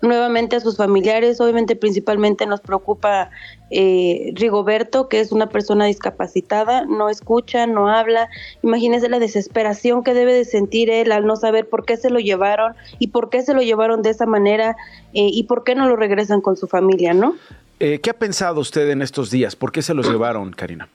[0.00, 1.40] nuevamente a sus familiares.
[1.40, 3.30] Obviamente, principalmente nos preocupa
[3.70, 8.28] eh, Rigoberto, que es una persona discapacitada, no escucha, no habla.
[8.62, 12.18] Imagínese la desesperación que debe de sentir él al no saber por qué se lo
[12.18, 14.76] llevaron y por qué se lo llevaron de esa manera
[15.12, 17.36] eh, y por qué no lo regresan con su familia, ¿no?
[17.78, 19.54] Eh, ¿Qué ha pensado usted en estos días?
[19.54, 20.88] ¿Por qué se los llevaron, Karina?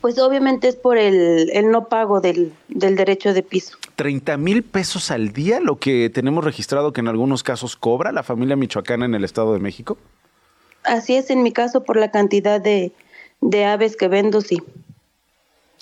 [0.00, 3.76] Pues obviamente es por el, el no pago del, del derecho de piso.
[3.96, 8.22] 30 mil pesos al día, lo que tenemos registrado que en algunos casos cobra la
[8.22, 9.98] familia michoacana en el Estado de México.
[10.84, 12.92] Así es en mi caso por la cantidad de,
[13.40, 14.58] de aves que vendo, sí.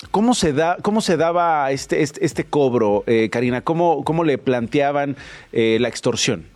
[0.09, 3.61] ¿Cómo se, da, cómo se daba este, este, este cobro, eh, Karina?
[3.61, 5.15] ¿Cómo, ¿Cómo le planteaban
[5.51, 6.47] eh, la extorsión?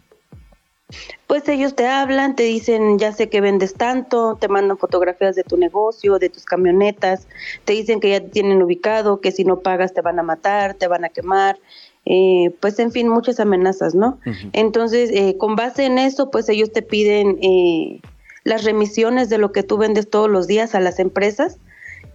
[1.28, 5.43] Pues ellos te hablan, te dicen, ya sé que vendes tanto, te mandan fotografías de
[5.43, 7.28] tu negocio, de tus camionetas,
[7.65, 10.76] te dicen que ya te tienen ubicado, que si no pagas te van a matar,
[10.76, 11.58] te van a quemar,
[12.06, 14.19] eh, pues en fin, muchas amenazas, ¿no?
[14.54, 18.02] Entonces, eh, con base en eso, pues ellos te piden eh,
[18.43, 21.58] las remisiones de lo que tú vendes todos los días a las empresas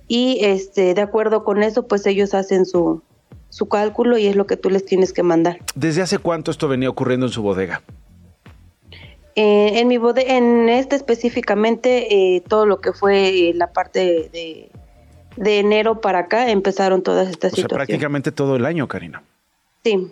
[0.06, 3.02] y este, de acuerdo con eso, pues ellos hacen su,
[3.48, 5.58] su cálculo y es lo que tú les tienes que mandar.
[5.74, 7.82] ¿Desde hace cuánto esto venía ocurriendo en su bodega?
[9.36, 14.28] Eh, en mi bodega, en este específicamente, eh, todo lo que fue eh, la parte
[14.32, 14.70] de,
[15.36, 17.86] de, enero para acá, empezaron todas estas o sea, situaciones.
[17.86, 19.22] prácticamente todo el año, Karina.
[19.84, 20.10] Sí.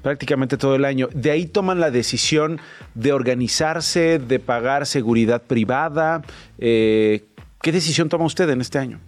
[0.00, 1.08] Prácticamente todo el año.
[1.12, 2.60] De ahí toman la decisión
[2.94, 6.22] de organizarse, de pagar seguridad privada.
[6.58, 8.98] ¿Qué decisión toma usted en este año?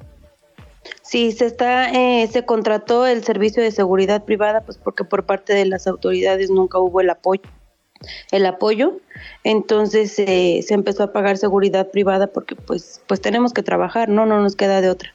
[1.02, 5.52] Sí, se está, eh, se contrató el servicio de seguridad privada, pues porque por parte
[5.52, 7.42] de las autoridades nunca hubo el apoyo
[8.30, 8.98] el apoyo,
[9.42, 14.26] entonces eh, se empezó a pagar seguridad privada porque pues, pues tenemos que trabajar, no,
[14.26, 15.12] no nos queda de otra.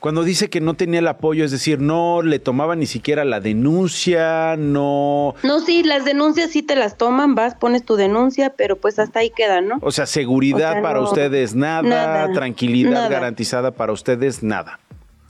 [0.00, 3.40] Cuando dice que no tenía el apoyo, es decir, no le tomaba ni siquiera la
[3.40, 5.34] denuncia, no...
[5.44, 9.20] No, sí, las denuncias sí te las toman, vas, pones tu denuncia, pero pues hasta
[9.20, 9.78] ahí queda, ¿no?
[9.80, 13.08] O sea, seguridad O sea, para no, ustedes nada, nada, tranquilidad nada.
[13.08, 14.80] garantizada para ustedes nada.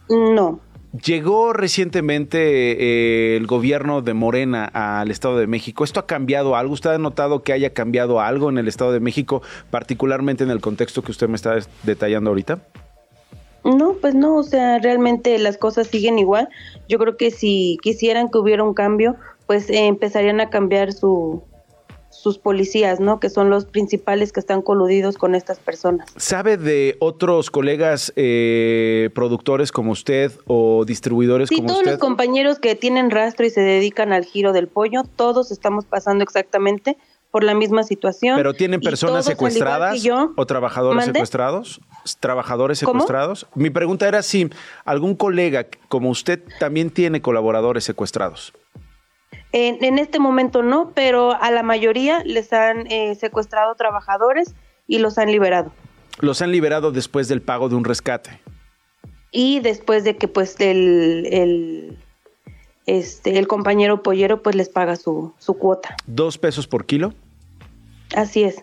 [0.08, 0.60] No.
[0.92, 5.84] Llegó recientemente eh, el gobierno de Morena al Estado de México.
[5.84, 6.72] ¿Esto ha cambiado algo?
[6.72, 10.62] ¿Usted ha notado que haya cambiado algo en el Estado de México, particularmente en el
[10.62, 12.60] contexto que usted me está detallando ahorita?
[13.64, 16.48] No, pues no, o sea, realmente las cosas siguen igual.
[16.88, 21.42] Yo creo que si quisieran que hubiera un cambio, pues eh, empezarían a cambiar su,
[22.10, 23.20] sus policías, ¿no?
[23.20, 26.08] Que son los principales que están coludidos con estas personas.
[26.16, 31.92] ¿Sabe de otros colegas eh, productores como usted o distribuidores Sí, como todos usted?
[31.92, 36.24] los compañeros que tienen rastro y se dedican al giro del pollo, todos estamos pasando
[36.24, 36.96] exactamente
[37.30, 38.36] por la misma situación.
[38.36, 41.12] ¿Pero tienen personas todos, secuestradas yo, o trabajadores ¿Mande?
[41.18, 41.80] secuestrados?
[42.20, 43.00] ¿Trabajadores ¿Cómo?
[43.00, 43.46] secuestrados?
[43.54, 44.48] Mi pregunta era si
[44.86, 48.54] algún colega como usted también tiene colaboradores secuestrados.
[49.52, 54.54] En, en este momento no, pero a la mayoría les han eh, secuestrado trabajadores
[54.86, 55.72] y los han liberado.
[56.20, 58.40] Los han liberado después del pago de un rescate.
[59.30, 61.98] Y después de que pues el, el,
[62.86, 65.96] este, el compañero pollero pues les paga su, su cuota.
[66.06, 67.14] ¿Dos pesos por kilo?
[68.14, 68.62] Así es.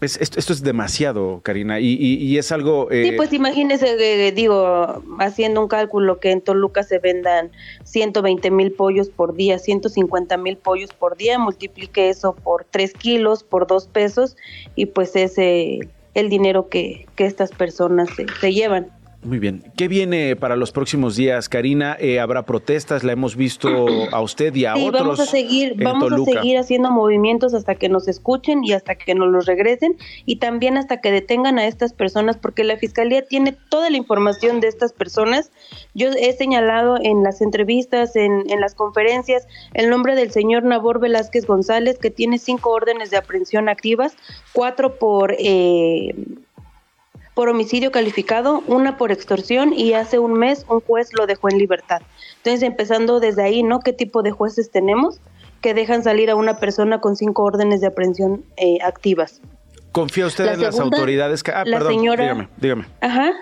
[0.00, 2.90] Es- esto, esto es demasiado, Karina, y, es algo...
[2.90, 3.96] eh, Sí, pues imagínese,
[4.28, 7.50] eh, digo, haciendo un cálculo que en Toluca se vendan
[7.84, 13.42] 120 mil pollos por día, 150 mil pollos por día, multiplique eso por 3 kilos,
[13.42, 14.36] por 2 pesos,
[14.74, 15.78] y pues es eh,
[16.12, 18.90] el dinero que, que estas personas se, se llevan.
[19.26, 19.64] Muy bien.
[19.76, 21.96] ¿Qué viene para los próximos días, Karina?
[21.98, 23.02] Eh, ¿Habrá protestas?
[23.02, 23.68] La hemos visto
[24.12, 27.74] a usted y a Sí, otros vamos a seguir, vamos a seguir haciendo movimientos hasta
[27.74, 31.66] que nos escuchen y hasta que nos los regresen y también hasta que detengan a
[31.66, 35.50] estas personas porque la fiscalía tiene toda la información de estas personas.
[35.92, 41.00] Yo he señalado en las entrevistas, en, en las conferencias, el nombre del señor Nabor
[41.00, 44.16] Velázquez González que tiene cinco órdenes de aprehensión activas,
[44.52, 46.14] cuatro por eh,
[47.36, 51.58] por homicidio calificado, una por extorsión y hace un mes un juez lo dejó en
[51.58, 52.00] libertad.
[52.38, 53.80] Entonces, empezando desde ahí, ¿no?
[53.80, 55.20] ¿Qué tipo de jueces tenemos
[55.60, 59.42] que dejan salir a una persona con cinco órdenes de aprehensión eh, activas?
[59.92, 61.42] ¿Confía usted La en las autoridades?
[61.42, 62.86] que- Ah, la perdón, señora- dígame, dígame.
[63.02, 63.32] Ajá.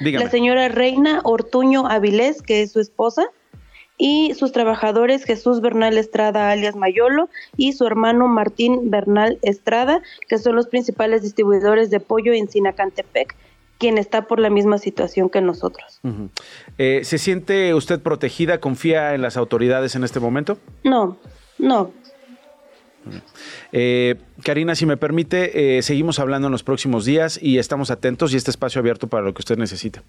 [0.00, 0.24] Dígame.
[0.24, 3.26] La señora Reina Ortuño Avilés, que es su esposa,
[3.98, 10.38] y sus trabajadores Jesús Bernal Estrada alias Mayolo y su hermano Martín Bernal Estrada, que
[10.38, 13.34] son los principales distribuidores de pollo en Sinacantepec,
[13.78, 16.00] quien está por la misma situación que nosotros.
[16.78, 18.58] Eh, ¿Se siente usted protegida?
[18.58, 20.58] ¿Confía en las autoridades en este momento?
[20.84, 21.16] No,
[21.58, 21.92] no.
[23.72, 28.32] Eh, Karina, si me permite, eh, seguimos hablando en los próximos días y estamos atentos
[28.32, 30.00] y este espacio abierto para lo que usted necesite.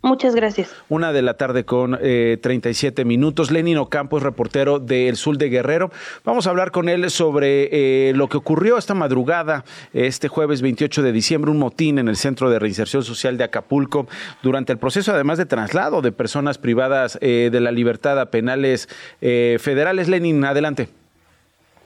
[0.00, 0.72] Muchas gracias.
[0.88, 3.50] Una de la tarde con eh, 37 minutos.
[3.50, 5.90] Lenin Ocampo es reportero del Sur de Guerrero.
[6.24, 11.02] Vamos a hablar con él sobre eh, lo que ocurrió esta madrugada, este jueves 28
[11.02, 14.06] de diciembre, un motín en el Centro de Reinserción Social de Acapulco
[14.42, 18.88] durante el proceso, además de traslado de personas privadas eh, de la libertad a penales
[19.20, 20.08] eh, federales.
[20.08, 20.90] Lenin, adelante.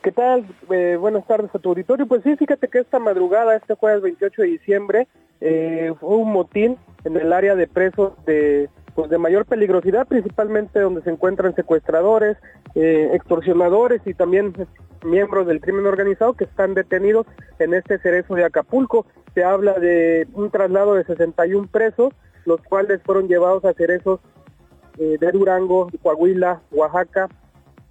[0.03, 0.45] ¿Qué tal?
[0.69, 2.09] Eh, buenas tardes a tu auditorio.
[2.09, 5.09] Pues sí, fíjate que esta madrugada, este jueves 28 de diciembre,
[5.41, 10.81] eh, fue un motín en el área de presos de pues de mayor peligrosidad, principalmente
[10.81, 12.37] donde se encuentran secuestradores,
[12.74, 14.53] eh, extorsionadores y también
[15.05, 17.24] miembros del crimen organizado que están detenidos
[17.61, 19.07] en este cerezo de Acapulco.
[19.35, 22.12] Se habla de un traslado de 61 presos,
[22.45, 24.18] los cuales fueron llevados a cerezos
[24.99, 27.29] eh, de Durango, Coahuila, Oaxaca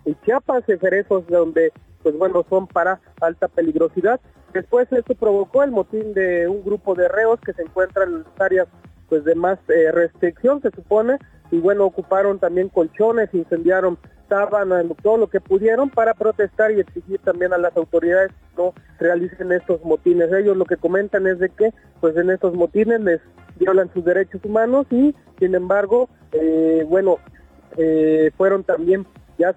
[0.06, 1.72] y Chiapas, cerezos donde
[2.04, 4.20] pues bueno son para alta peligrosidad.
[4.54, 8.42] Después esto provocó el motín de un grupo de reos que se encuentran en las
[8.42, 8.68] áreas
[9.12, 11.18] pues de más eh, restricción se supone
[11.52, 13.98] y bueno ocuparon también colchones incendiaron
[14.30, 18.74] sábanas todo lo que pudieron para protestar y exigir también a las autoridades que no
[19.00, 23.20] realicen estos motines ellos lo que comentan es de que pues en estos motines les
[23.60, 27.18] violan sus derechos humanos y sin embargo eh, bueno
[27.76, 29.06] eh, fueron también
[29.38, 29.54] ya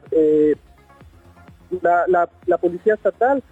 [1.83, 3.43] la, la, policía estatal,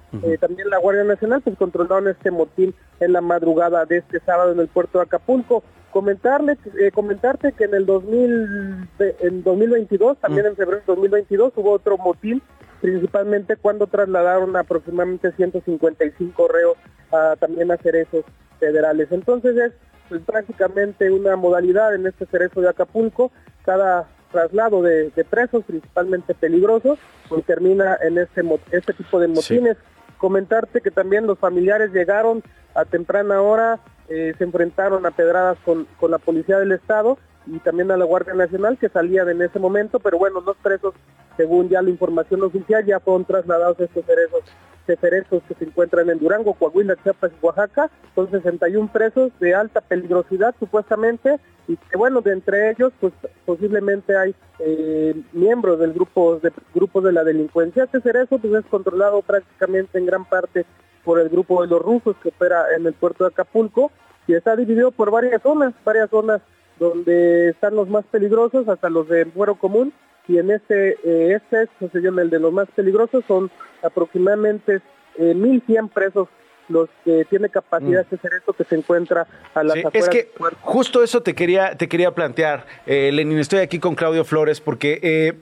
[0.40, 4.60] también la Guardia Nacional, pues controlaron este motín en la madrugada de este sábado en
[4.60, 5.62] el puerto de Acapulco.
[5.90, 11.72] Comentarle, eh, comentarte que en el 2000, en 2022, también en febrero de 2022, hubo
[11.72, 12.42] otro motín,
[12.80, 16.76] principalmente cuando trasladaron aproximadamente 155 reos
[17.12, 18.24] a, también a cerezos
[18.58, 19.08] federales.
[19.10, 19.72] Entonces es
[20.08, 23.30] pues, prácticamente una modalidad en este cerezo de Acapulco,
[23.64, 29.76] cada traslado de, presos, principalmente peligrosos, pues termina en este, este tipo de motines.
[30.18, 32.42] Comentarte que también los familiares llegaron
[32.74, 37.58] a temprana hora eh, se enfrentaron a pedradas con, con la policía del estado y
[37.60, 40.94] también a la Guardia Nacional que salían en ese momento, pero bueno, los presos,
[41.36, 46.54] según ya la información oficial, ya fueron trasladados estos cerezos, que se encuentran en Durango,
[46.54, 52.32] Coahuila, Chiapas y Oaxaca, son 61 presos de alta peligrosidad supuestamente y que bueno, de
[52.32, 53.12] entre ellos pues
[53.46, 57.84] posiblemente hay eh, miembros del grupo de grupos de la delincuencia.
[57.84, 60.66] Este cerezo pues es controlado prácticamente en gran parte
[61.04, 63.90] por el grupo de los rusos que opera en el puerto de Acapulco
[64.26, 66.42] y está dividido por varias zonas, varias zonas
[66.78, 69.92] donde están los más peligrosos hasta los de Fuero Común
[70.28, 73.50] y en este, eh, este se llama el de los más peligrosos, son
[73.82, 74.80] aproximadamente
[75.16, 76.28] eh, 1.100 presos
[76.68, 80.30] los que tiene capacidad de hacer esto que se encuentra a las sí, Es que
[80.60, 85.00] justo eso te quería, te quería plantear, eh, Lenin, estoy aquí con Claudio Flores porque
[85.02, 85.34] eh,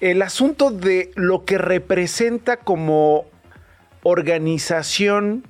[0.00, 3.26] el asunto de lo que representa como
[4.02, 5.44] organización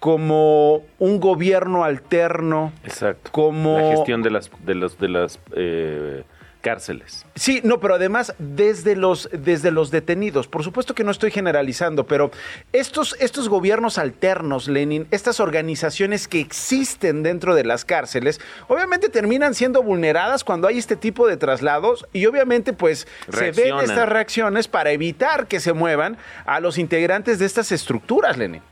[0.00, 2.72] como un gobierno alterno.
[2.84, 3.30] Exacto.
[3.32, 6.24] Como la gestión de las de los de las eh,
[6.64, 7.26] cárceles.
[7.34, 10.48] Sí, no, pero además desde los, desde los detenidos.
[10.48, 12.30] Por supuesto que no estoy generalizando, pero
[12.72, 19.54] estos, estos gobiernos alternos, Lenin, estas organizaciones que existen dentro de las cárceles, obviamente terminan
[19.54, 24.66] siendo vulneradas cuando hay este tipo de traslados y obviamente pues se ven estas reacciones
[24.66, 28.62] para evitar que se muevan a los integrantes de estas estructuras, Lenin.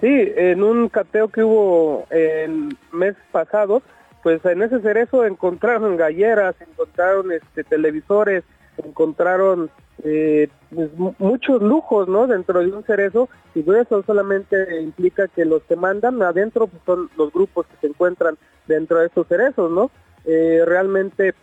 [0.00, 3.82] Sí, en un cateo que hubo el mes pasado,
[4.24, 8.42] pues en ese cerezo encontraron galleras, encontraron este televisores,
[8.78, 9.70] encontraron
[10.02, 12.26] eh, pues, muchos lujos, ¿no?
[12.26, 17.10] Dentro de un cerezo y eso solamente implica que los que mandan adentro pues, son
[17.18, 19.90] los grupos que se encuentran dentro de esos cerezos, ¿no?
[20.24, 21.34] Eh, realmente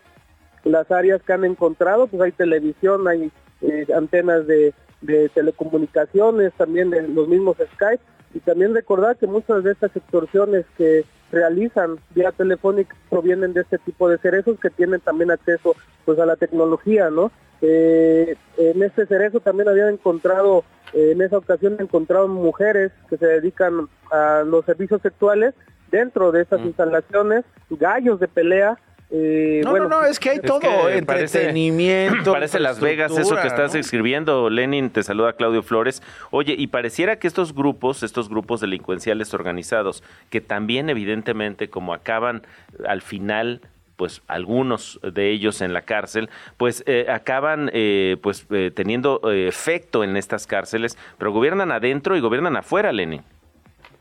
[0.64, 6.90] las áreas que han encontrado, pues hay televisión, hay eh, antenas de, de telecomunicaciones, también
[6.90, 8.02] de los mismos Skype
[8.34, 13.78] y también recordar que muchas de estas extorsiones que realizan vía telefónica provienen de este
[13.78, 15.76] tipo de cerezos que tienen también acceso
[16.06, 17.32] pues a la tecnología, ¿no?
[17.62, 20.64] Eh, en este cerezo también habían encontrado,
[20.94, 25.54] eh, en esa ocasión encontrado mujeres que se dedican a los servicios sexuales
[25.92, 26.68] dentro de estas mm.
[26.68, 28.78] instalaciones, gallos de pelea,
[29.14, 32.32] eh, no, no, no, es que hay todo, entretenimiento.
[32.32, 36.02] Parece, Las Vegas eso que estás escribiendo, Lenin, te saluda Claudio Flores.
[36.30, 42.44] Oye, y pareciera que estos grupos, estos grupos delincuenciales organizados, que también evidentemente como acaban
[42.88, 43.62] al final
[43.98, 50.16] pues algunos de ellos en la cárcel, pues eh, acaban eh, pues teniendo efecto en
[50.16, 53.22] estas cárceles, pero gobiernan adentro y gobiernan afuera, Lenin.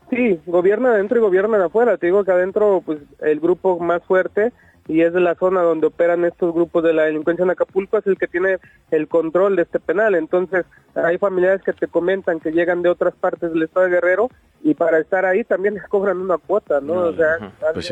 [0.09, 1.97] Sí, gobierna adentro y gobiernan afuera.
[1.97, 4.51] Te digo que adentro, pues el grupo más fuerte
[4.91, 8.05] y es de la zona donde operan estos grupos de la delincuencia en Acapulco, es
[8.07, 8.57] el que tiene
[8.91, 10.15] el control de este penal.
[10.15, 10.65] Entonces,
[10.95, 14.29] hay familiares que te comentan que llegan de otras partes del estado de Guerrero
[14.61, 16.93] y para estar ahí también les cobran una cuota, ¿no?
[16.93, 17.89] o sea, pues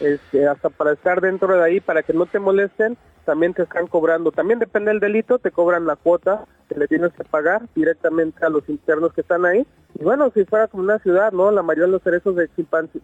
[0.00, 3.86] este, hasta para estar dentro de ahí, para que no te molesten, también te están
[3.86, 4.30] cobrando.
[4.30, 8.50] También depende del delito, te cobran la cuota que le tienes que pagar directamente a
[8.50, 9.66] los internos que están ahí.
[9.98, 11.50] Y bueno, si fuera como una ciudad, ¿no?
[11.50, 12.48] La mayoría de los cerezos de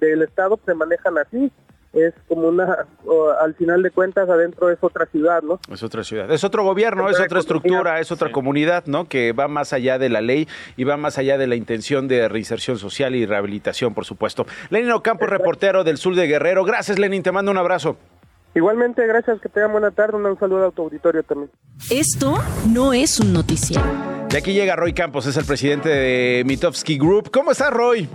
[0.01, 1.53] del Estado se manejan así
[1.93, 2.87] es como una,
[3.41, 5.59] al final de cuentas, adentro es otra ciudad, ¿no?
[5.73, 9.09] Es otra ciudad, es otro gobierno, es otra estructura, es otra comunidad, ¿no?
[9.09, 12.29] Que va más allá de la ley y va más allá de la intención de
[12.29, 14.47] reinserción social y rehabilitación, por supuesto.
[14.71, 16.65] Lenin Ocampo, reportero del sur de Guerrero.
[16.65, 17.97] Gracias, Lenin, te mando un abrazo.
[18.55, 21.51] Igualmente, gracias, que tengan buena tarde, un saludo a tu auditorio también.
[21.91, 22.35] Esto
[22.69, 23.85] no es un noticiero.
[24.33, 27.31] Y aquí llega Roy Campos, es el presidente de Mitofsky Group.
[27.31, 28.09] ¿Cómo está Roy?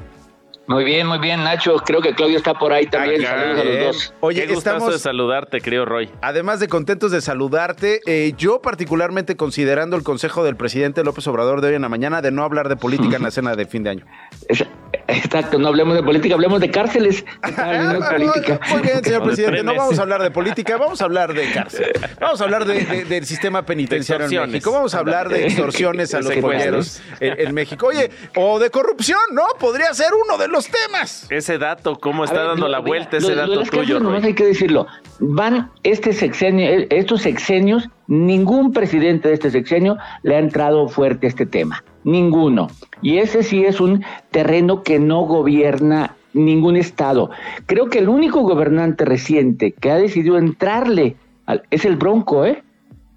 [0.68, 1.76] Muy bien, muy bien, Nacho.
[1.86, 3.22] Creo que Claudio está por ahí también.
[3.24, 4.14] Acá, Saludos a los dos.
[4.22, 6.10] Oye, Qué estamos- de saludarte, querido Roy.
[6.22, 11.62] Además de contentos de saludarte, eh, yo particularmente considerando el consejo del presidente López Obrador
[11.62, 13.84] de hoy en la mañana de no hablar de política en la cena de fin
[13.84, 14.06] de año.
[14.50, 14.66] Es-
[15.08, 17.24] Exacto, no hablemos de política, hablemos de cárceles.
[17.44, 18.60] Ah, no es política.
[18.72, 21.92] Muy bien, señor presidente, no vamos a hablar de política, vamos a hablar de cárcel.
[22.20, 24.52] Vamos a hablar de- de- del sistema penitenciario en.
[24.52, 27.88] México, vamos a hablar de extorsiones a los polleros en, en México.
[27.88, 29.44] Oye, o de corrupción, ¿no?
[29.60, 31.28] Podría ser uno de los temas.
[31.30, 33.56] Ese dato, ¿cómo está ver, dando lo- la mira, vuelta lo- ese lo de dato
[33.60, 34.88] las tuyo, nomás hay que decirlo.
[35.20, 41.28] Van este sexenio, eh, estos sexenios, ningún presidente de este sexenio le ha entrado fuerte
[41.28, 41.84] a este tema.
[42.06, 42.70] Ninguno.
[43.02, 47.32] Y ese sí es un terreno que no gobierna ningún estado.
[47.66, 52.62] Creo que el único gobernante reciente que ha decidido entrarle al- es el Bronco, ¿eh?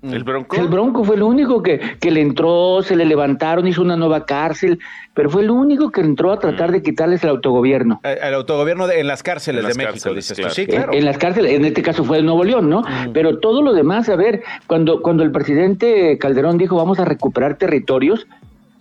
[0.00, 0.54] ¿El Bronco?
[0.56, 4.24] El Bronco fue el único que, que le entró, se le levantaron, hizo una nueva
[4.26, 4.78] cárcel,
[5.12, 6.40] pero fue el único que entró a Mm.
[6.40, 8.00] tratar de quitarles el autogobierno.
[8.04, 10.42] Eh, El autogobierno de- en las cárceles En las de México, cárceles, dices tú.
[10.42, 10.54] claro.
[10.54, 10.92] Sí, claro.
[10.92, 12.82] En las cárceles, en este caso fue de Nuevo León, ¿no?
[12.82, 13.12] Mm.
[13.12, 17.58] Pero todo lo demás, a ver, cuando, cuando el presidente Calderón dijo vamos a recuperar
[17.58, 18.28] territorios,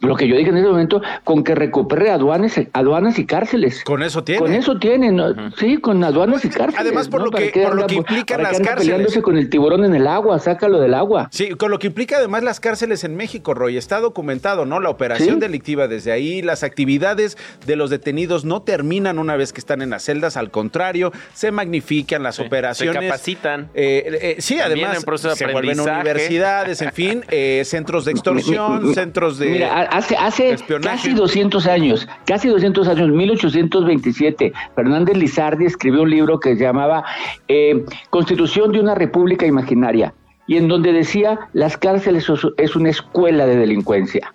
[0.02, 3.84] lo que yo dije en ese momento, con que recupere aduanas, aduanas y cárceles.
[3.84, 4.40] Con eso tiene.
[4.40, 5.34] Con eso tienen, ¿no?
[5.58, 6.80] sí, con aduanas y cárceles.
[6.80, 7.26] Además, por ¿no?
[7.28, 8.78] lo ¿Para que- por lo anda- que implican para las cárceles?
[8.86, 11.30] peleándose con el tiburón en el agua, sácalo del agua.
[11.32, 14.80] Sí, con lo que implica además las cárceles en México, Roy, está documentado, ¿no?
[14.80, 15.40] La operación Sí.
[15.40, 19.90] delictiva desde ahí, las actividades de los detenidos no terminan una vez que están en
[19.90, 23.02] las celdas, al contrario, se magnifican las Sí, operaciones.
[23.02, 23.70] se capacitan.
[23.74, 28.06] Eh, eh, sí, También además en proceso de se vuelven universidades, en fin, eh, centros
[28.06, 30.98] de extorsión, centros de Mira, hace, hace espionaje.
[30.98, 37.04] casi 200 años, casi 200 años, 1827, Fernández Lizardi escribió un libro que se llamaba
[37.48, 40.14] eh, Constitución de una República Imaginaria,
[40.48, 42.26] y en donde decía las cárceles
[42.58, 44.32] es- una escuela de delincuencia.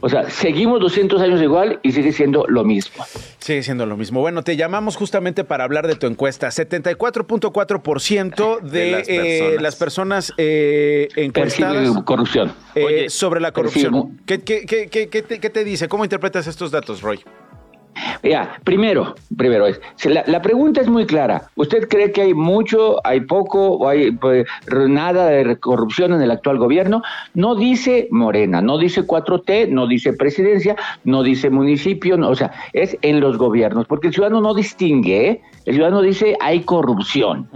[0.00, 3.04] O sea, seguimos 200 años igual y sigue siendo lo mismo.
[3.38, 4.20] Sigue siendo lo mismo.
[4.20, 6.48] Bueno, te llamamos justamente para hablar de tu encuesta.
[6.50, 9.62] 74.4% de, De las eh, personas.
[9.62, 12.52] las personas eh, encuestadas corrupción.
[12.74, 14.20] eh, Oye, sobre la corrupción.
[14.26, 15.88] ¿Qué, qué, qué, qué- qué te, qué te dice?
[15.88, 17.20] ¿Cómo interpretas estos datos, Roy?
[18.22, 19.66] Ya, primero, primero
[20.04, 21.48] la, la pregunta es muy clara.
[21.56, 24.46] ¿Usted cree que hay mucho, hay poco o hay pues,
[24.88, 27.02] nada de corrupción en el actual gobierno?
[27.34, 32.52] No dice Morena, no dice 4T, no dice presidencia, no dice municipio, no, o sea,
[32.72, 35.40] es en los gobiernos, porque el ciudadano no distingue, ¿eh?
[35.64, 37.48] el ciudadano dice hay corrupción.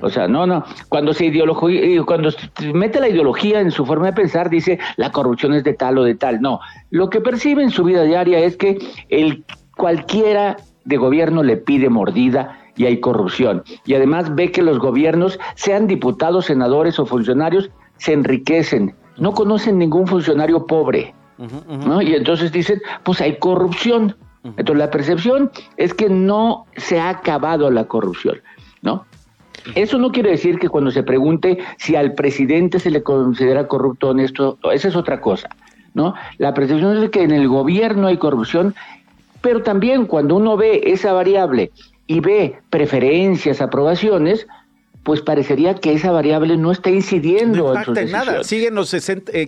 [0.00, 0.64] O sea, no, no.
[0.88, 5.10] Cuando se ideologi- cuando se mete la ideología en su forma de pensar, dice la
[5.10, 6.40] corrupción es de tal o de tal.
[6.40, 6.60] No.
[6.90, 8.78] Lo que percibe en su vida diaria es que
[9.08, 9.42] el
[9.78, 13.62] cualquiera de gobierno le pide mordida y hay corrupción.
[13.86, 18.94] Y además ve que los gobiernos, sean diputados, senadores o funcionarios, se enriquecen.
[19.16, 21.14] No conocen ningún funcionario pobre.
[21.86, 22.02] ¿no?
[22.02, 24.16] Y entonces dicen, pues hay corrupción.
[24.42, 28.40] Entonces la percepción es que no se ha acabado la corrupción,
[28.82, 29.04] ¿no?
[29.74, 34.08] Eso no quiere decir que cuando se pregunte si al presidente se le considera corrupto
[34.08, 35.48] o honesto, esa es otra cosa,
[35.92, 36.14] ¿no?
[36.38, 38.74] La percepción es que en el gobierno hay corrupción,
[39.40, 41.70] pero también cuando uno ve esa variable
[42.06, 44.46] y ve preferencias, aprobaciones,
[45.02, 48.44] pues parecería que esa variable no está incidiendo No impacta en nada.
[48.44, 49.46] Siguen los 60, eh,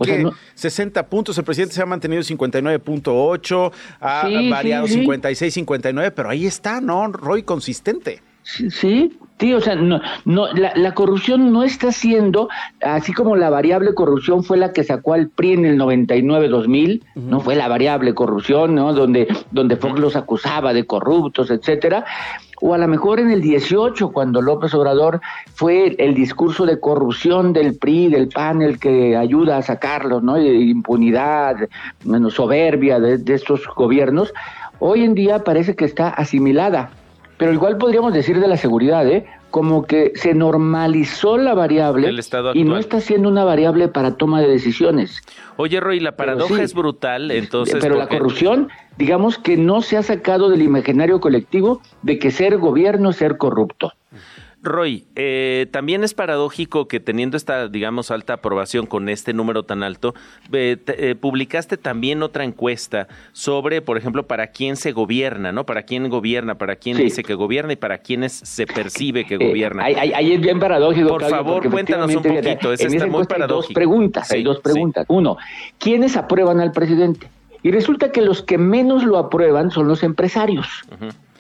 [0.54, 1.36] 60 puntos.
[1.36, 4.94] El presidente se ha mantenido 59.8, ha Sí, sí, variado sí.
[4.94, 7.08] 56, 59, pero ahí está, ¿no?
[7.08, 8.22] Roy, consistente.
[8.42, 12.48] Sí, sí, sí, o sea, no, no, la, la corrupción no está siendo,
[12.82, 17.40] así como la variable corrupción fue la que sacó al PRI en el 99-2000, no
[17.40, 18.94] fue la variable corrupción, ¿no?
[18.94, 22.04] Donde, donde Fox los acusaba de corruptos, etcétera,
[22.62, 25.20] o a lo mejor en el 18, cuando López Obrador
[25.54, 30.34] fue el discurso de corrupción del PRI, del PAN, el que ayuda a sacarlos, ¿no?
[30.34, 31.56] De impunidad,
[32.04, 34.32] bueno, soberbia de, de estos gobiernos,
[34.78, 36.90] hoy en día parece que está asimilada.
[37.40, 39.24] Pero igual podríamos decir de la seguridad, ¿eh?
[39.50, 44.18] Como que se normalizó la variable El estado y no está siendo una variable para
[44.18, 45.22] toma de decisiones.
[45.56, 46.60] Oye, Roy, la paradoja sí.
[46.60, 47.78] es brutal, entonces...
[47.80, 48.68] Pero la corrupción,
[48.98, 53.38] digamos que no se ha sacado del imaginario colectivo de que ser gobierno es ser
[53.38, 53.94] corrupto.
[54.62, 59.82] Roy, eh, también es paradójico que teniendo esta, digamos, alta aprobación con este número tan
[59.82, 60.14] alto,
[60.52, 65.64] eh, te- eh, publicaste también otra encuesta sobre, por ejemplo, para quién se gobierna, ¿no?
[65.64, 67.04] Para quién gobierna, para quién Sí.
[67.04, 69.82] dice que gobierna y para quiénes se percibe que Eh, gobierna.
[69.84, 71.08] ahí, es bien paradójico.
[71.08, 73.74] Por Claudio, favor, cuéntanos un poquito, en está esa muy encuesta hay dos paradójico.
[73.74, 74.62] preguntas, hay dos sí.
[74.62, 75.06] preguntas.
[75.08, 75.38] Uno,
[75.78, 77.28] ¿quiénes aprueban al presidente?
[77.62, 80.66] Y resulta que los que menos lo aprueban son los empresarios.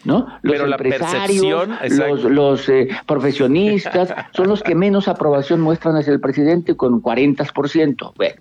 [0.04, 0.26] ¿No?
[0.42, 2.14] Los Pero la empresarios, percepción, exacto.
[2.16, 8.12] los, los eh, profesionistas son los que menos aprobación muestran hacia el presidente con 40%.
[8.16, 8.34] Bueno,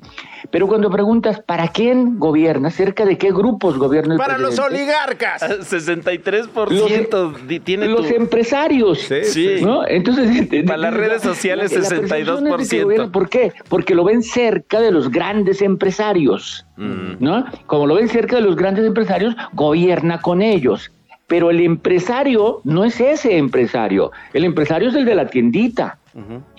[0.52, 4.76] pero cuando preguntas para quién gobierna, cerca de qué grupos gobierna el Para los presidente,
[4.84, 5.42] oligarcas.
[5.70, 9.58] 63% di- tiene los tu- empresarios, sí.
[9.62, 9.86] ¿no?
[9.88, 12.84] Entonces, Para las redes sociales, la- la percepción es de que 62%.
[12.84, 13.54] gobierna, ¿Por qué?
[13.70, 17.16] Porque lo ven cerca de los grandes empresarios, Mm.
[17.20, 17.44] ¿no?
[17.66, 20.92] Como lo ven cerca de los grandes empresarios, gobierna con ellos.
[21.30, 24.12] Pero el empresario no es ese empresario.
[24.34, 25.98] El empresario es el de la tiendita.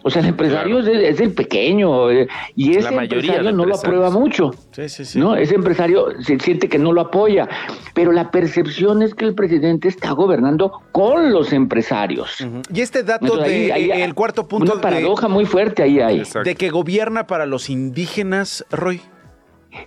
[0.04, 3.74] O sea, el empresario es, el, es el pequeño eh, y ese empresario no lo
[3.76, 4.52] aprueba mucho.
[4.70, 5.18] Sí, sí, sí.
[5.18, 5.36] ¿no?
[5.36, 7.46] Ese empresario se siente que no lo apoya,
[7.92, 12.38] pero la percepción es que el presidente está gobernando con los empresarios.
[12.72, 16.22] Y este dato Entonces, de ahí- el cuarto punto Una paradoja muy fuerte ahí hay.
[16.44, 19.02] de que gobierna para los indígenas, Roy.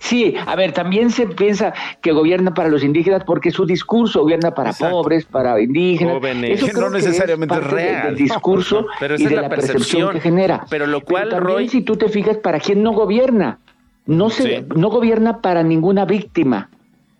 [0.00, 4.52] Sí, a ver, también se piensa que gobierna para los indígenas porque su discurso gobierna
[4.54, 4.94] para Exacto.
[5.02, 6.14] pobres, para indígenas.
[6.14, 6.62] Jóvenes.
[6.62, 8.06] Eso no necesariamente es es real.
[8.06, 9.78] del discurso Pero esa y es de la la, percepción.
[9.78, 10.12] percepción.
[10.14, 10.66] que genera.
[10.70, 13.58] Pero lo cual, también, Roy- si tú te fijas, ¿para quién no gobierna?
[14.06, 14.66] No, se, Sí.
[14.74, 16.70] no gobierna para ninguna víctima.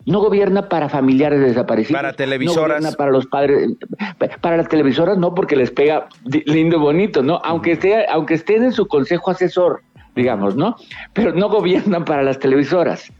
[0.07, 1.99] No gobierna para familiares desaparecidos.
[1.99, 2.57] Para televisoras.
[2.83, 3.71] No gobierna para los padres.
[4.43, 6.09] Para las televisoras no, porque les pega
[6.45, 7.41] lindo y bonito, ¿no?
[7.43, 9.81] Aunque, esté, aunque estén en su consejo asesor,
[10.15, 10.77] digamos, ¿no?
[11.13, 13.13] Pero no gobiernan para las televisoras.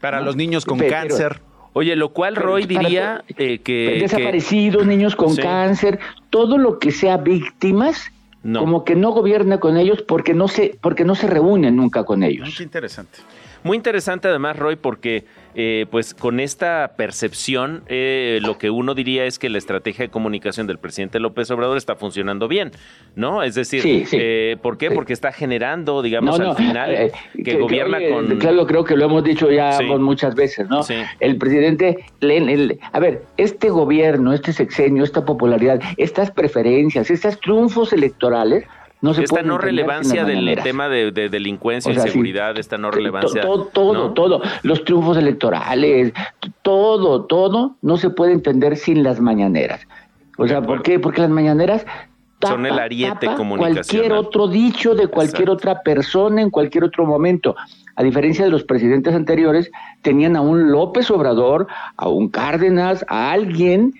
[0.00, 1.40] Para los niños con Pero- cáncer.
[1.74, 5.42] Oye, lo cual Pero Roy para- diría eh, que, que- desaparecidos, niños con Sí.
[5.42, 6.00] cáncer,
[6.30, 8.10] todo lo que sea víctimas,
[8.42, 8.60] No.
[8.60, 12.22] como que no gobierna con ellos porque no se, porque no se reúnen nunca con
[12.24, 12.54] ellos.
[12.56, 13.18] Qué interesante.
[13.64, 19.24] Muy interesante además, Roy, porque eh, pues con esta percepción eh, lo que uno diría
[19.24, 22.70] es que la estrategia de comunicación del presidente López Obrador está funcionando bien,
[23.16, 23.42] ¿no?
[23.42, 24.16] Es decir, Sí, sí.
[24.20, 24.88] eh, ¿por qué?
[24.90, 24.94] Sí.
[24.94, 27.12] Porque está generando, digamos, al final eh,
[27.44, 28.38] que, gobierna con...
[28.38, 30.82] Claro, creo que lo hemos dicho ya muchas veces, ¿no?
[30.82, 30.94] Sí.
[31.18, 37.92] El presidente, le- a ver, este gobierno, este sexenio, esta popularidad, estas preferencias, estos triunfos
[37.92, 38.64] electorales,
[39.00, 42.08] no se esta no relevancia del tema de, de delincuencia, O sea, sí.
[42.08, 43.42] inseguridad, esta no relevancia.
[43.42, 44.12] to- todo, ¿no?
[44.12, 46.12] todo, los triunfos electorales,
[46.62, 49.86] todo, todo no se puede entender sin las mañaneras.
[50.36, 50.62] O sea.
[50.62, 50.98] ¿por qué?
[50.98, 51.84] Porque las mañaneras
[52.40, 53.44] Son el ariete tapa.
[53.56, 55.52] Cualquier otro dicho de cualquier Exacto.
[55.70, 57.56] otra persona en cualquier otro momento.
[57.96, 59.70] A diferencia de los presidentes anteriores,
[60.02, 63.92] tenían a un López Obrador, a un Cárdenas, a alguien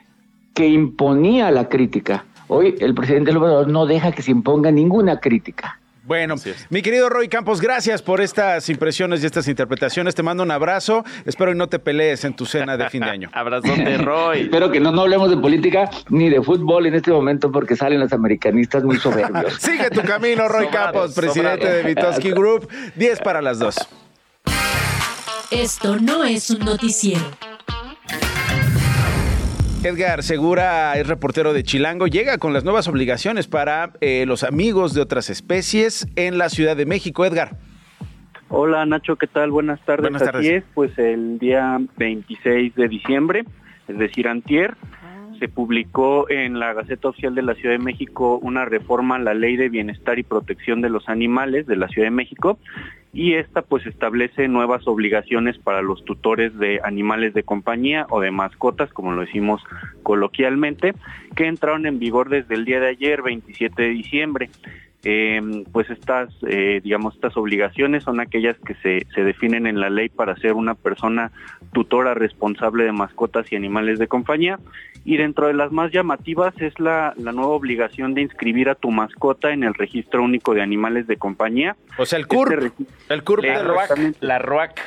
[0.55, 2.25] que imponía la crítica.
[2.49, 5.79] Hoy el presidente López Obrador no deja que se imponga ninguna crítica.
[6.09, 6.37] Bueno,
[6.71, 10.15] mi querido Roy Campos, gracias por estas impresiones y estas interpretaciones.
[10.15, 11.05] Te mando un abrazo.
[11.27, 13.31] Espero y no te pelees en tu cena de fin de año.
[13.35, 14.41] Abrazote, Roy.
[14.41, 18.01] Espero que no, no hablemos de política ni de fútbol en este momento porque salen
[18.01, 19.53] los americanistas muy soberbios.
[19.61, 22.71] Sigue tu camino, Roy Campos, presidente de Vitoski Group.
[22.97, 23.77] 10 para las 2.
[25.51, 27.48] Esto no es un noticiero.
[29.85, 32.09] Edgar Segura es reportero de Chilango.
[32.09, 36.77] Llega con las nuevas obligaciones para eh, los amigos de otras especies en la Ciudad
[36.77, 37.25] de México.
[37.25, 37.57] Edgar.
[38.49, 39.51] Hola Nacho, ¿qué tal?
[39.51, 40.11] Buenas tardes.
[40.11, 40.41] Buenas tardes.
[40.41, 43.45] Así es, pues el día 26 de diciembre,
[43.87, 44.77] es decir, antier,
[45.39, 49.35] se publicó en la Gaceta Oficial de la Ciudad de México una reforma a la
[49.35, 52.59] Ley de Bienestar y Protección de los Animales de la Ciudad de México
[53.13, 58.31] y esta pues establece nuevas obligaciones para los tutores de animales de compañía o de
[58.31, 59.63] mascotas, como lo decimos
[60.03, 60.95] coloquialmente,
[61.35, 64.51] que entraron en vigor desde el día de ayer, 27 de diciembre.
[65.05, 65.41] Eh,
[65.73, 70.09] pues estas, eh, digamos, estas obligaciones son aquellas que se, se definen en la ley
[70.09, 71.31] para ser una persona
[71.73, 74.59] tutora responsable de mascotas y animales de compañía.
[75.05, 78.91] Y dentro de las más llamativas es la, la nueva obligación de inscribir a tu
[78.91, 81.77] mascota en el registro único de animales de compañía.
[81.97, 82.65] O sea, el CURP.
[82.65, 84.17] Este el CURP de ROAC.
[84.21, 84.81] La ROAC.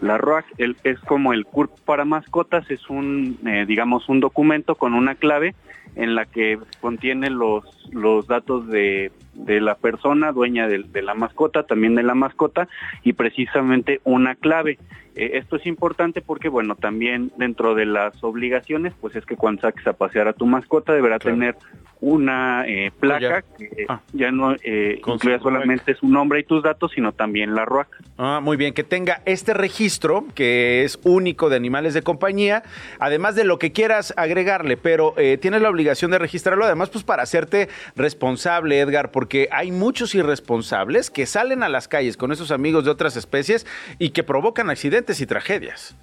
[0.00, 4.74] La ROAC el- es como el CURP para mascotas, es un, eh, digamos, un documento
[4.74, 5.54] con una clave
[5.96, 11.14] en la que contiene los, los datos de, de la persona dueña del- de, la
[11.14, 12.68] mascota, también de la mascota,
[13.02, 14.78] y precisamente una clave.
[15.16, 19.62] Eh, esto es importante porque, bueno, también dentro de las obligaciones, pues es que cuando
[19.62, 21.36] saques a pasear a tu mascota deberá Claro.
[21.36, 21.56] tener
[22.00, 24.00] una eh, placa que Ah.
[24.12, 27.88] ya no eh, incluya solamente su nombre y tus datos, sino también la ROAC.
[28.18, 32.62] Ah, muy bien, que tenga este registro que es único de animales de compañía,
[32.98, 37.04] además de lo que quieras agregarle, pero eh, tienes la obligación de registrarlo, además pues
[37.04, 42.50] para hacerte responsable, Edgar, porque hay muchos irresponsables que salen a las calles con esos
[42.50, 43.66] amigos de otras especies
[43.98, 45.96] y que provocan accidentes y tragedias.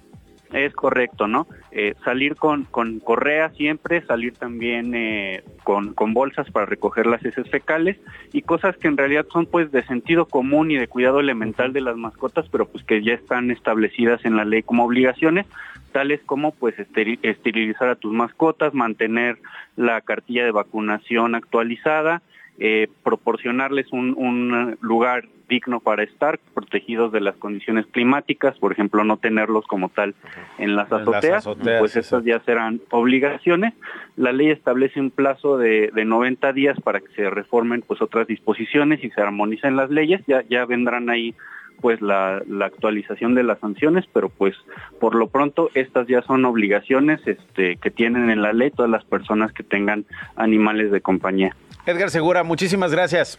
[0.52, 1.46] Es correcto, ¿no?
[1.70, 7.24] Eh, salir con, con correa siempre, salir también eh, con, con bolsas para recoger las
[7.24, 7.96] heces fecales
[8.34, 11.80] y cosas que en realidad son pues de sentido común y de cuidado elemental de
[11.80, 15.46] las mascotas, pero pues que ya están establecidas en la ley como obligaciones,
[15.90, 19.38] tales como pues esteri- esterilizar a tus mascotas, mantener
[19.76, 22.20] la cartilla de vacunación actualizada,
[22.58, 29.04] eh, proporcionarles un, un lugar digno para estar, protegidos de las condiciones climáticas, por ejemplo,
[29.04, 30.14] no tenerlos como tal
[30.58, 31.44] en las En las azoteas,
[31.78, 32.16] pues eso.
[32.16, 33.74] estas ya serán obligaciones.
[34.16, 38.26] La ley establece un plazo de, de 90 días para que se reformen pues otras
[38.26, 41.34] disposiciones y se armonicen las leyes, ya, ya vendrán ahí
[41.82, 44.54] pues la, la actualización de las sanciones, pero pues
[45.00, 49.04] por lo pronto estas ya son obligaciones este, que tienen en la ley todas las
[49.04, 51.54] personas que tengan animales de compañía.
[51.86, 53.38] Edgar Segura, muchísimas gracias.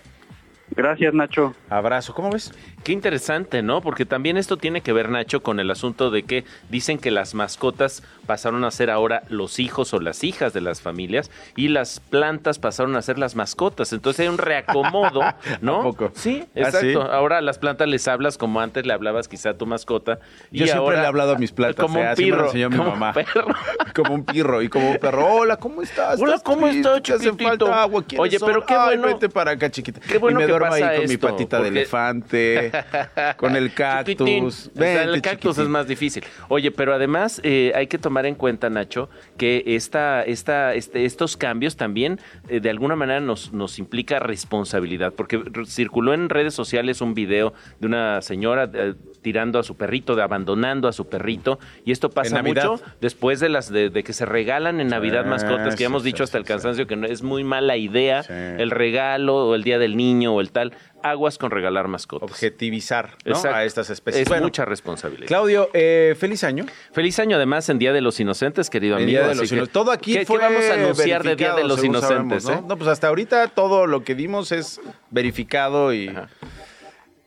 [0.76, 1.54] Gracias, Nacho.
[1.70, 2.52] Abrazo, ¿cómo ves?
[2.84, 3.82] Qué interesante, ¿no?
[3.82, 7.34] Porque también esto tiene que ver, Nacho, con el asunto de que dicen que las
[7.36, 12.00] mascotas pasaron a ser ahora los hijos o las hijas de las familias y las
[12.00, 13.94] plantas pasaron a ser las mascotas.
[13.94, 15.22] Entonces hay un reacomodo,
[15.62, 15.80] ¿no?
[15.80, 16.12] ¿A poco?
[16.16, 16.80] Sí, ¿Ah, exacto.
[16.80, 16.94] sí?
[17.12, 20.20] Ahora a las plantas les hablas como antes le hablabas quizá a tu mascota.
[20.52, 22.30] y Yo siempre ahora- le he hablado a mis plantas, Como eh, un así me
[22.30, 22.46] lo pirro.
[22.48, 23.08] enseñó mi como mamá.
[23.10, 23.48] un perro.
[23.94, 25.26] Como un pirro y como un perro.
[25.28, 26.20] Hola, ¿cómo estás?
[26.20, 27.68] Hola, ¿Estás ¿cómo estás, ¿Te hace chiquitito?
[27.68, 28.04] falta agua?
[28.04, 29.14] ¿Quieres Oye, pero qué Ay, bueno.
[29.14, 30.00] vete para acá, chiquita.
[30.00, 32.72] Qué bueno y me que duermo pasa ahí con mi patita de elefante,
[33.38, 34.72] con el cactus.
[34.74, 36.24] O sea, el cactus es más difícil.
[36.50, 41.38] Oye, pero además eh, hay que tomar en cuenta, Nacho, que esta, esta, este, estos
[41.38, 47.02] cambios también eh, de alguna manera nos, nos implica responsabilidad, porque circuló en redes sociales
[47.02, 48.94] un video de una señora eh,
[49.24, 53.50] tirando a su perrito, de abandonando a su perrito, y esto pasa mucho después de
[53.50, 56.24] las de, de que se regalan en Navidad Sí, mascotas, que sí, hemos sí, dicho
[56.24, 59.98] hasta el cansancio que no, es muy mala idea el regalo o el día del
[59.98, 60.74] niño o el tal.
[61.02, 62.30] Aguas con regalar mascotas.
[62.30, 63.36] Objetivizar ¿no?
[63.52, 64.22] A estas especies.
[64.24, 65.28] Es Bueno, mucha responsabilidad.
[65.28, 66.66] Claudio, eh, feliz año.
[66.94, 69.20] Feliz año además en Día de los Inocentes, querido El amigo.
[69.20, 69.74] Día de los Inocentes.
[69.74, 72.44] Todo aquí ¿qué, fue qué vamos a anunciar de Día de los Inocentes?
[72.44, 72.54] sabemos, ¿no?
[72.54, 72.70] eh?
[72.70, 74.80] No, pues hasta ahorita todo lo que dimos es
[75.12, 76.10] verificado y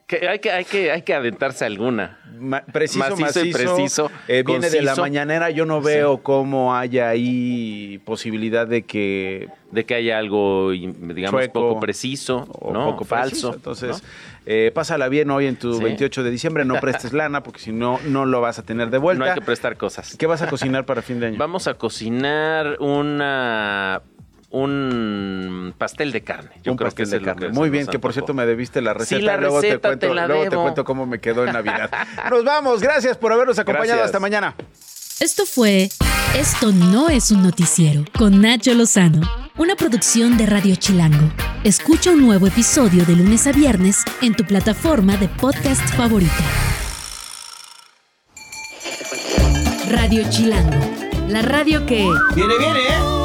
[0.07, 2.19] Que hay, que, hay, que, hay que aventarse alguna.
[2.39, 5.51] ma- preciso, Macizo macizo, y preciso, Eh, viene de la mañanera.
[5.51, 11.53] Yo no veo cómo haya ahí posibilidad de que De que haya algo, digamos, Chueco
[11.71, 12.91] poco preciso, o ¿no?
[12.93, 13.51] poco falso.
[13.51, 13.55] preciso.
[13.55, 14.09] Entonces, ¿no?
[14.47, 15.83] eh, pásala bien hoy en tu Sí.
[15.83, 16.65] 28 de diciembre.
[16.65, 19.25] No prestes lana porque si no, no lo vas a tener de vuelta.
[19.25, 20.17] No hay que prestar cosas.
[20.17, 21.37] ¿Qué vas a cocinar para fin de año?
[21.39, 24.03] Vamos a cocinar una
[24.51, 26.51] un pastel de carne.
[26.63, 27.47] Yo un creo pastel que de carne.
[27.47, 29.21] que Muy bien, que por cierto me debiste la receta.
[29.21, 31.53] Sí, la luego receta te cuento, te la luego te cuento cómo me quedó en
[31.53, 31.91] Navidad.
[32.31, 32.81] Nos vamos.
[32.81, 33.99] Gracias por habernos acompañado.
[33.99, 34.07] Gracias.
[34.07, 34.55] Hasta mañana.
[35.19, 35.89] Esto fue
[36.39, 39.23] Esto no es un noticiero con Nacho Lozano,
[39.57, 41.33] una producción de Radio Chilango.
[41.65, 46.33] Escucha un nuevo episodio de lunes a viernes en tu plataforma de podcast favorita.
[49.89, 50.79] Radio Chilango,
[51.29, 52.07] la radio que...
[52.35, 53.16] Viene, viene, ¿eh?